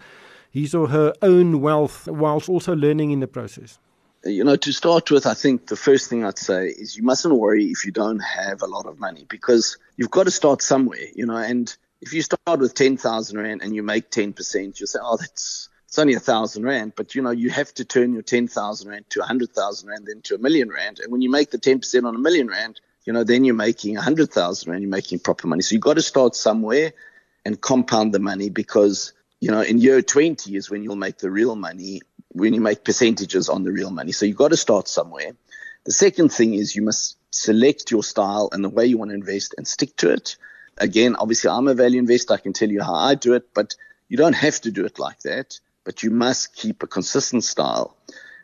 his 0.51 0.75
or 0.75 0.89
her 0.89 1.13
own 1.21 1.61
wealth 1.61 2.09
whilst 2.09 2.49
also 2.49 2.75
learning 2.75 3.11
in 3.11 3.21
the 3.21 3.29
process? 3.29 3.79
You 4.29 4.45
know, 4.45 4.57
to 4.57 4.73
start 4.73 5.11
with, 5.11 5.27
I 5.27 5.35
think 5.35 5.67
the 5.67 5.77
first 5.77 6.09
thing 6.11 6.25
I'd 6.25 6.39
say 6.39 6.69
is 6.69 6.97
you 6.97 7.03
mustn't 7.03 7.35
worry 7.35 7.67
if 7.67 7.85
you 7.85 7.93
don't 7.93 8.21
have 8.21 8.62
a 8.62 8.67
lot 8.67 8.87
of 8.87 8.99
money 8.99 9.27
because 9.29 9.79
you've 9.97 10.11
got 10.11 10.25
to 10.25 10.31
start 10.31 10.62
somewhere, 10.62 11.07
you 11.15 11.27
know. 11.27 11.37
And 11.37 11.75
if 12.01 12.12
you 12.12 12.23
start 12.23 12.61
with 12.61 12.75
10,000 12.75 13.39
Rand 13.39 13.62
and 13.62 13.75
you 13.75 13.83
make 13.83 14.11
10%, 14.11 14.79
you'll 14.79 14.87
say, 14.87 14.99
oh, 15.03 15.17
that's 15.17 15.69
it's 15.87 15.99
only 15.99 16.15
a 16.15 16.21
thousand 16.21 16.65
Rand. 16.65 16.93
But, 16.97 17.15
you 17.15 17.23
know, 17.23 17.31
you 17.31 17.49
have 17.51 17.73
to 17.75 17.85
turn 17.85 18.12
your 18.12 18.23
10,000 18.23 18.91
Rand 18.91 19.09
to 19.11 19.21
100,000 19.21 19.89
Rand, 19.89 20.07
then 20.07 20.21
to 20.23 20.35
a 20.35 20.39
million 20.39 20.69
Rand. 20.69 21.01
And 21.01 21.12
when 21.12 21.23
you 21.23 21.31
make 21.31 21.51
the 21.51 21.59
10% 21.59 22.05
on 22.05 22.15
a 22.15 22.19
million 22.19 22.49
Rand, 22.49 22.81
you 23.05 23.12
know, 23.12 23.25
then 23.25 23.45
you're 23.45 23.55
making 23.55 23.95
100,000 23.95 24.71
Rand, 24.71 24.83
you're 24.83 24.91
making 24.91 25.21
proper 25.21 25.47
money. 25.47 25.62
So 25.62 25.75
you've 25.75 25.83
got 25.83 25.95
to 25.95 26.03
start 26.03 26.35
somewhere 26.35 26.93
and 27.45 27.61
compound 27.61 28.12
the 28.12 28.19
money 28.19 28.51
because, 28.51 29.12
you 29.41 29.51
know, 29.51 29.61
in 29.61 29.79
year 29.79 30.03
20 30.03 30.57
is 30.57 30.69
when 30.69 30.83
you'll 30.83 30.97
make 30.97 31.19
the 31.19 31.31
real 31.31 31.55
money 31.55 32.03
when 32.37 32.55
you 32.55 32.61
make 32.61 32.85
percentages 32.85 33.49
on 33.49 33.64
the 33.64 33.72
real 33.72 33.90
money. 33.90 34.12
So 34.12 34.27
you've 34.27 34.37
got 34.37 34.49
to 34.49 34.57
start 34.57 34.88
somewhere. 34.88 35.33
The 35.85 35.92
second 35.92 36.31
thing 36.31 36.55
is 36.55 36.77
you 36.77 36.83
must 36.83 37.16
select 37.31 37.90
your 37.90 38.03
style 38.03 38.51
and 38.53 38.62
the 38.62 38.68
way 38.68 38.87
you 38.87 38.99
want 38.99 39.11
to 39.11 39.14
invest 39.14 39.55
and 39.57 39.66
stick 39.66 39.96
to 39.96 40.11
it. 40.11 40.37
Again, 40.79 41.16
obviously, 41.16 41.51
I'm 41.51 41.68
a 41.68 41.75
value 41.75 41.99
investor. 41.99 42.35
I 42.35 42.38
can 42.38 42.53
tell 42.53 42.68
you 42.68 42.83
how 42.83 42.94
I 42.94 43.14
do 43.14 43.35
it, 43.35 43.55
but 43.55 43.75
you 44.09 44.16
don't 44.16 44.35
have 44.35 44.61
to 44.62 44.70
do 44.70 44.85
it 44.85 44.99
like 44.99 45.20
that. 45.20 45.59
But 45.85 46.03
you 46.03 46.11
must 46.11 46.55
keep 46.55 46.83
a 46.83 46.87
consistent 46.87 47.44
style. 47.44 47.96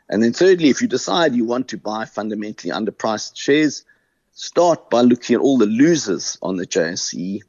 And 0.08 0.22
then, 0.22 0.32
thirdly, 0.32 0.70
if 0.70 0.80
you 0.80 0.88
decide 0.88 1.34
you 1.34 1.44
want 1.44 1.68
to 1.68 1.76
buy 1.76 2.06
fundamentally 2.06 2.72
underpriced 2.72 3.36
shares, 3.36 3.84
start 4.32 4.88
by 4.88 5.02
looking 5.02 5.34
at 5.34 5.42
all 5.42 5.58
the 5.58 5.66
losers 5.66 6.38
on 6.40 6.56
the 6.56 6.66
JSE. 6.66 7.40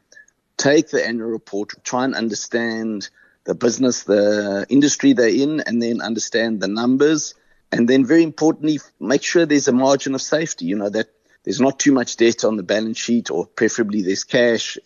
Take 0.57 0.89
the 0.89 1.05
annual 1.05 1.29
report, 1.29 1.73
try 1.83 2.03
and 2.03 2.15
understand 2.15 3.09
the 3.45 3.55
business, 3.55 4.03
the 4.03 4.65
industry 4.69 5.13
they're 5.13 5.27
in, 5.27 5.61
and 5.61 5.81
then 5.81 6.01
understand 6.01 6.61
the 6.61 6.67
numbers. 6.67 7.35
And 7.71 7.89
then, 7.89 8.05
very 8.05 8.23
importantly, 8.23 8.79
make 8.99 9.23
sure 9.23 9.45
there's 9.45 9.67
a 9.67 9.73
margin 9.73 10.15
of 10.15 10.21
safety, 10.21 10.65
you 10.65 10.75
know, 10.75 10.89
that 10.89 11.07
there's 11.43 11.59
not 11.59 11.79
too 11.79 11.91
much 11.91 12.17
debt 12.17 12.45
on 12.45 12.55
the 12.55 12.63
balance 12.63 12.97
sheet, 12.97 13.31
or 13.31 13.45
preferably 13.45 14.01
there's 14.01 14.23
cash, 14.23 14.77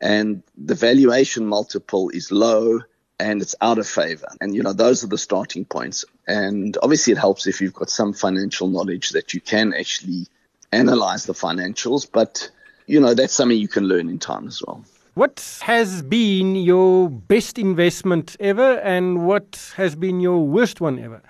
and 0.00 0.42
the 0.56 0.74
valuation 0.74 1.46
multiple 1.46 2.08
is 2.10 2.32
low 2.32 2.80
and 3.18 3.42
it's 3.42 3.54
out 3.60 3.78
of 3.78 3.86
favor. 3.86 4.28
And, 4.40 4.54
you 4.54 4.62
know, 4.62 4.72
those 4.72 5.04
are 5.04 5.08
the 5.08 5.18
starting 5.18 5.66
points. 5.66 6.06
And 6.26 6.78
obviously, 6.82 7.12
it 7.12 7.18
helps 7.18 7.46
if 7.46 7.60
you've 7.60 7.74
got 7.74 7.90
some 7.90 8.14
financial 8.14 8.68
knowledge 8.68 9.10
that 9.10 9.34
you 9.34 9.42
can 9.42 9.74
actually 9.74 10.26
analyze 10.72 11.26
the 11.26 11.34
financials, 11.34 12.08
but, 12.10 12.50
you 12.86 12.98
know, 12.98 13.12
that's 13.12 13.34
something 13.34 13.58
you 13.58 13.68
can 13.68 13.84
learn 13.84 14.08
in 14.08 14.18
time 14.18 14.46
as 14.46 14.62
well. 14.66 14.84
What 15.14 15.58
has 15.62 16.02
been 16.02 16.54
your 16.54 17.10
best 17.10 17.58
investment 17.58 18.36
ever, 18.38 18.78
and 18.78 19.26
what 19.26 19.72
has 19.76 19.96
been 19.96 20.20
your 20.20 20.46
worst 20.46 20.80
one 20.80 21.00
ever? 21.00 21.20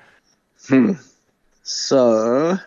Hmm. 0.68 0.92
So, 1.62 2.58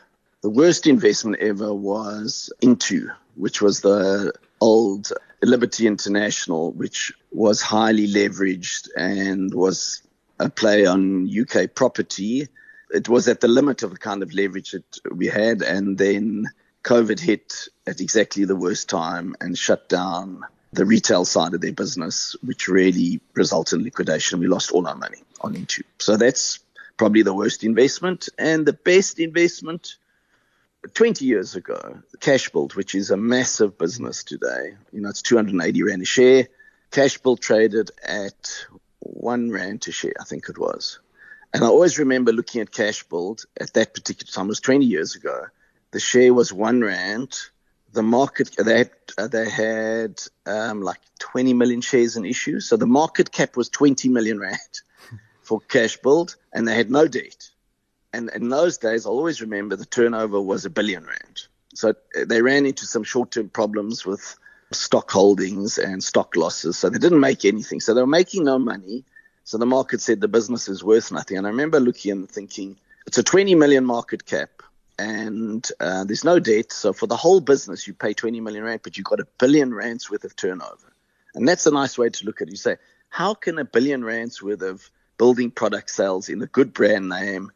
the 0.41 0.49
worst 0.49 0.87
investment 0.87 1.39
ever 1.39 1.71
was 1.71 2.51
Intu, 2.61 3.09
which 3.35 3.61
was 3.61 3.81
the 3.81 4.33
old 4.59 5.11
Liberty 5.43 5.85
International, 5.85 6.71
which 6.71 7.13
was 7.31 7.61
highly 7.61 8.07
leveraged 8.07 8.89
and 8.97 9.53
was 9.53 10.01
a 10.39 10.49
play 10.49 10.87
on 10.87 11.29
UK 11.29 11.75
property. 11.75 12.47
It 12.89 13.07
was 13.07 13.27
at 13.27 13.41
the 13.41 13.47
limit 13.47 13.83
of 13.83 13.91
the 13.91 13.97
kind 13.97 14.23
of 14.23 14.33
leverage 14.33 14.71
that 14.71 15.15
we 15.15 15.27
had, 15.27 15.61
and 15.61 15.95
then 15.95 16.47
COVID 16.83 17.19
hit 17.19 17.67
at 17.85 18.01
exactly 18.01 18.45
the 18.45 18.55
worst 18.55 18.89
time 18.89 19.35
and 19.39 19.55
shut 19.55 19.89
down 19.89 20.43
the 20.73 20.85
retail 20.85 21.25
side 21.25 21.53
of 21.53 21.61
their 21.61 21.71
business, 21.71 22.35
which 22.43 22.67
really 22.67 23.21
resulted 23.35 23.79
in 23.79 23.85
liquidation. 23.85 24.39
We 24.39 24.47
lost 24.47 24.71
all 24.71 24.87
our 24.87 24.95
money 24.95 25.19
on 25.41 25.55
Intu. 25.55 25.83
So 25.99 26.17
that's 26.17 26.59
probably 26.97 27.21
the 27.21 27.33
worst 27.33 27.63
investment. 27.63 28.29
And 28.37 28.65
the 28.65 28.73
best 28.73 29.19
investment, 29.19 29.95
20 30.93 31.25
years 31.25 31.55
ago, 31.55 31.99
Cashbuild, 32.17 32.75
which 32.75 32.95
is 32.95 33.11
a 33.11 33.17
massive 33.17 33.77
business 33.77 34.23
today. 34.23 34.75
You 34.91 35.01
know, 35.01 35.09
it's 35.09 35.21
280 35.21 35.83
Rand 35.83 36.01
a 36.01 36.05
share. 36.05 36.47
Cashbuild 36.91 37.39
traded 37.39 37.91
at 38.03 38.65
one 38.99 39.51
Rand 39.51 39.85
a 39.87 39.91
share, 39.91 40.13
I 40.19 40.23
think 40.23 40.49
it 40.49 40.57
was. 40.57 40.99
And 41.53 41.63
I 41.63 41.67
always 41.67 41.99
remember 41.99 42.31
looking 42.31 42.61
at 42.61 42.71
Cashbuild 42.71 43.45
at 43.59 43.73
that 43.73 43.93
particular 43.93 44.31
time, 44.31 44.45
it 44.45 44.49
was 44.49 44.59
20 44.59 44.85
years 44.85 45.15
ago. 45.15 45.45
The 45.91 45.99
share 45.99 46.33
was 46.33 46.51
one 46.51 46.81
Rand 46.81 47.37
the 47.93 48.03
market 48.03 48.55
they 48.57 48.79
had, 48.79 48.91
uh, 49.17 49.27
they 49.27 49.49
had 49.49 50.21
um, 50.45 50.81
like 50.81 50.99
20 51.19 51.53
million 51.53 51.81
shares 51.81 52.17
in 52.17 52.25
issue. 52.25 52.59
So 52.59 52.75
the 52.75 52.87
market 52.87 53.31
cap 53.31 53.55
was 53.55 53.69
20 53.69 54.09
million 54.09 54.39
rand 54.39 54.81
for 55.41 55.61
Cashbuild, 55.61 56.35
and 56.51 56.67
they 56.67 56.75
had 56.75 56.89
no 56.89 57.07
debt. 57.07 57.49
And 58.11 58.29
in 58.31 58.49
those 58.49 58.77
days, 58.77 59.05
I 59.05 59.09
always 59.09 59.41
remember 59.41 59.75
the 59.75 59.85
turnover 59.85 60.41
was 60.41 60.65
a 60.65 60.69
billion 60.69 61.05
rand. 61.05 61.47
So 61.75 61.89
uh, 61.89 62.25
they 62.25 62.41
ran 62.41 62.65
into 62.65 62.85
some 62.85 63.03
short-term 63.03 63.49
problems 63.49 64.05
with 64.05 64.37
stock 64.71 65.09
holdings 65.11 65.77
and 65.77 66.03
stock 66.03 66.35
losses. 66.35 66.77
So 66.77 66.89
they 66.89 66.99
didn't 66.99 67.19
make 67.19 67.45
anything. 67.45 67.79
So 67.79 67.93
they 67.93 68.01
were 68.01 68.07
making 68.07 68.43
no 68.43 68.59
money. 68.59 69.05
So 69.43 69.57
the 69.57 69.65
market 69.65 70.01
said 70.01 70.19
the 70.19 70.27
business 70.27 70.67
is 70.67 70.83
worth 70.83 71.11
nothing. 71.11 71.37
And 71.37 71.45
I 71.45 71.49
remember 71.49 71.79
looking 71.79 72.11
and 72.11 72.29
thinking, 72.29 72.77
it's 73.05 73.17
a 73.17 73.23
20 73.23 73.55
million 73.55 73.85
market 73.85 74.25
cap 74.25 74.49
and 74.97 75.67
uh, 75.79 76.03
there's 76.03 76.23
no 76.23 76.39
debt. 76.39 76.71
So 76.71 76.93
for 76.93 77.07
the 77.07 77.15
whole 77.15 77.39
business, 77.39 77.87
you 77.87 77.93
pay 77.93 78.13
20 78.13 78.39
million 78.41 78.63
rand, 78.63 78.81
but 78.83 78.97
you've 78.97 79.05
got 79.05 79.19
a 79.19 79.27
billion 79.39 79.73
rands 79.73 80.09
worth 80.09 80.23
of 80.23 80.35
turnover. 80.35 80.93
And 81.35 81.47
that's 81.47 81.65
a 81.65 81.71
nice 81.71 81.97
way 81.97 82.09
to 82.09 82.25
look 82.25 82.41
at 82.41 82.47
it. 82.47 82.51
You 82.51 82.57
say, 82.57 82.77
how 83.09 83.33
can 83.33 83.57
a 83.57 83.65
billion 83.65 84.03
rands 84.03 84.41
worth 84.41 84.61
of 84.61 84.89
building 85.17 85.51
product 85.51 85.89
sales 85.89 86.29
in 86.29 86.41
a 86.41 86.47
good 86.47 86.73
brand 86.73 87.09
name 87.09 87.51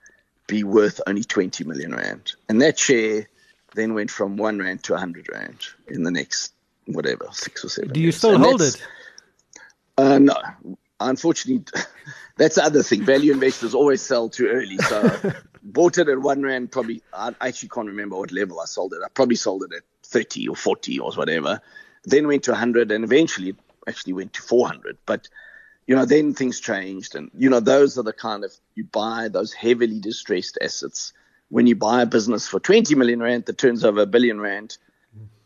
be 0.47 0.63
worth 0.63 1.01
only 1.05 1.23
20 1.23 1.63
million 1.63 1.93
rand? 1.93 2.33
And 2.49 2.61
that 2.61 2.79
share 2.79 3.27
then 3.75 3.93
went 3.93 4.09
from 4.09 4.37
one 4.37 4.59
rand 4.59 4.83
to 4.83 4.93
100 4.93 5.29
rand 5.31 5.59
in 5.87 6.03
the 6.03 6.11
next 6.11 6.53
whatever 6.85 7.27
six 7.31 7.63
or 7.63 7.69
seven. 7.69 7.93
Do 7.93 7.99
you 7.99 8.05
years. 8.05 8.17
still 8.17 8.35
and 8.35 8.43
hold 8.43 8.61
it? 8.61 8.81
Uh, 9.97 10.19
no, 10.19 10.35
unfortunately, 10.99 11.65
that's 12.37 12.55
the 12.55 12.63
other 12.63 12.83
thing. 12.83 13.03
Value 13.03 13.33
investors 13.33 13.73
always 13.73 14.01
sell 14.01 14.29
too 14.29 14.47
early. 14.47 14.77
So 14.77 15.33
bought 15.67 15.97
it 15.97 16.09
at 16.09 16.19
one 16.19 16.41
rand. 16.41 16.71
Probably 16.71 17.03
I 17.13 17.33
actually 17.41 17.69
can't 17.69 17.87
remember 17.87 18.17
what 18.17 18.31
level 18.31 18.59
I 18.59 18.65
sold 18.65 18.93
it. 18.93 19.01
I 19.03 19.09
probably 19.09 19.35
sold 19.35 19.63
it 19.63 19.73
at 19.73 19.83
thirty 20.03 20.47
or 20.47 20.55
forty 20.55 20.99
or 20.99 21.11
whatever. 21.13 21.61
Then 22.05 22.27
went 22.27 22.43
to 22.43 22.55
hundred, 22.55 22.91
and 22.91 23.03
eventually 23.03 23.55
actually 23.87 24.13
went 24.13 24.33
to 24.33 24.41
four 24.41 24.67
hundred. 24.67 24.97
But 25.05 25.27
you 25.85 25.95
know, 25.95 26.05
then 26.05 26.33
things 26.33 26.59
changed, 26.59 27.15
and 27.15 27.31
you 27.37 27.49
know, 27.49 27.59
those 27.59 27.97
are 27.97 28.03
the 28.03 28.13
kind 28.13 28.43
of 28.43 28.51
you 28.75 28.83
buy 28.85 29.27
those 29.29 29.53
heavily 29.53 29.99
distressed 29.99 30.57
assets. 30.61 31.13
When 31.49 31.65
you 31.65 31.75
buy 31.75 32.01
a 32.01 32.05
business 32.05 32.45
for 32.45 32.59
20 32.59 32.93
million 32.95 33.21
rand 33.21 33.45
that 33.45 33.57
turns 33.57 33.85
over 33.85 34.01
a 34.01 34.05
billion 34.05 34.41
rand, 34.41 34.77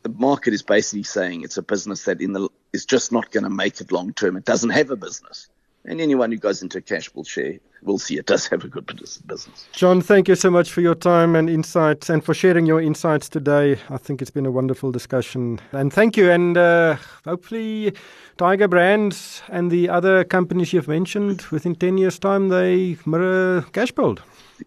the 0.01 0.10
market 0.10 0.51
is 0.51 0.63
basically 0.63 1.03
saying 1.03 1.43
it's 1.43 1.57
a 1.57 1.62
business 1.62 2.05
that 2.05 2.21
in 2.21 2.34
the 2.34 2.49
is 2.73 2.86
just 2.86 3.12
not 3.12 3.31
going 3.31 3.43
to 3.43 3.51
make 3.51 3.81
it 3.81 3.91
long 3.91 4.13
term. 4.13 4.36
It 4.36 4.45
doesn't 4.45 4.71
have 4.71 4.89
a 4.89 4.95
business. 4.95 5.47
And 5.85 5.99
anyone 5.99 6.31
who 6.31 6.37
goes 6.37 6.61
into 6.61 6.81
cash 6.81 7.09
Cashbuild 7.09 7.27
share 7.27 7.59
will 7.81 7.97
see 7.97 8.17
it 8.17 8.27
does 8.27 8.47
have 8.47 8.63
a 8.63 8.67
good 8.67 8.85
business. 8.85 9.67
John, 9.71 10.01
thank 10.01 10.27
you 10.27 10.35
so 10.35 10.51
much 10.51 10.71
for 10.71 10.81
your 10.81 10.93
time 10.93 11.35
and 11.35 11.49
insights 11.49 12.09
and 12.09 12.23
for 12.23 12.33
sharing 12.33 12.65
your 12.67 12.79
insights 12.79 13.27
today. 13.27 13.79
I 13.89 13.97
think 13.97 14.21
it's 14.21 14.31
been 14.31 14.45
a 14.45 14.51
wonderful 14.51 14.91
discussion. 14.91 15.59
And 15.71 15.91
thank 15.91 16.17
you. 16.17 16.29
And 16.29 16.57
uh, 16.57 16.97
hopefully, 17.25 17.93
Tiger 18.37 18.67
Brands 18.67 19.41
and 19.49 19.71
the 19.71 19.89
other 19.89 20.23
companies 20.23 20.73
you've 20.73 20.87
mentioned 20.87 21.41
within 21.51 21.75
10 21.75 21.97
years' 21.97 22.19
time, 22.19 22.49
they 22.49 22.97
mirror 23.05 23.65
Cashbuild. 23.71 24.19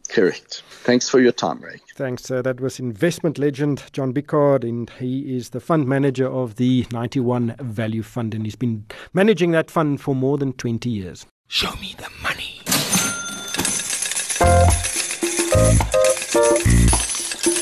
Correct. 0.08 0.62
Thanks 0.68 1.08
for 1.08 1.20
your 1.20 1.32
time, 1.32 1.60
Ray. 1.60 1.80
Thanks. 1.96 2.30
Uh, 2.30 2.42
that 2.42 2.60
was 2.60 2.78
investment 2.78 3.38
legend 3.38 3.84
John 3.92 4.12
Biccard, 4.12 4.64
and 4.64 4.90
he 4.98 5.36
is 5.36 5.50
the 5.50 5.60
fund 5.60 5.86
manager 5.86 6.28
of 6.28 6.56
the 6.56 6.86
91 6.92 7.56
Value 7.60 8.02
Fund, 8.02 8.34
and 8.34 8.44
he's 8.44 8.56
been 8.56 8.84
managing 9.12 9.52
that 9.52 9.70
fund 9.70 10.00
for 10.00 10.14
more 10.14 10.38
than 10.38 10.52
20 10.52 10.90
years. 10.90 11.26
Show 11.48 11.72
me 11.80 11.94
the 11.96 12.08
money. 12.22 12.60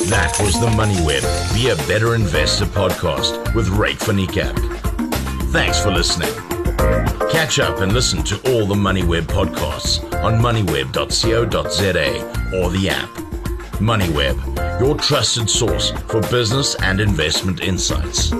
That 0.09 0.39
was 0.41 0.61
the 0.61 0.71
Money 0.77 1.01
Web, 1.07 1.23
Be 1.55 1.71
a 1.71 1.77
Better 1.89 2.15
Investor 2.15 2.67
podcast 2.67 3.55
with 3.55 3.69
Ryk 3.69 3.99
van 4.05 4.17
Niekerk. 4.17 4.59
Thanks 5.53 5.81
for 5.81 5.91
listening. 5.91 6.52
Catch 7.33 7.59
up 7.61 7.81
and 7.81 7.95
listen 7.95 8.23
to 8.25 8.35
all 8.53 8.67
the 8.67 8.75
MoneyWeb 8.75 9.23
podcasts 9.23 10.05
on 10.23 10.35
moneyweb.co.za 10.35 12.59
or 12.59 12.71
the 12.71 12.91
app. 12.91 13.09
MoneyWeb, 13.81 14.81
your 14.81 14.95
trusted 14.97 15.49
source 15.49 15.93
for 16.09 16.21
business 16.31 16.75
and 16.83 17.01
investment 17.01 17.63
insights. 17.63 18.33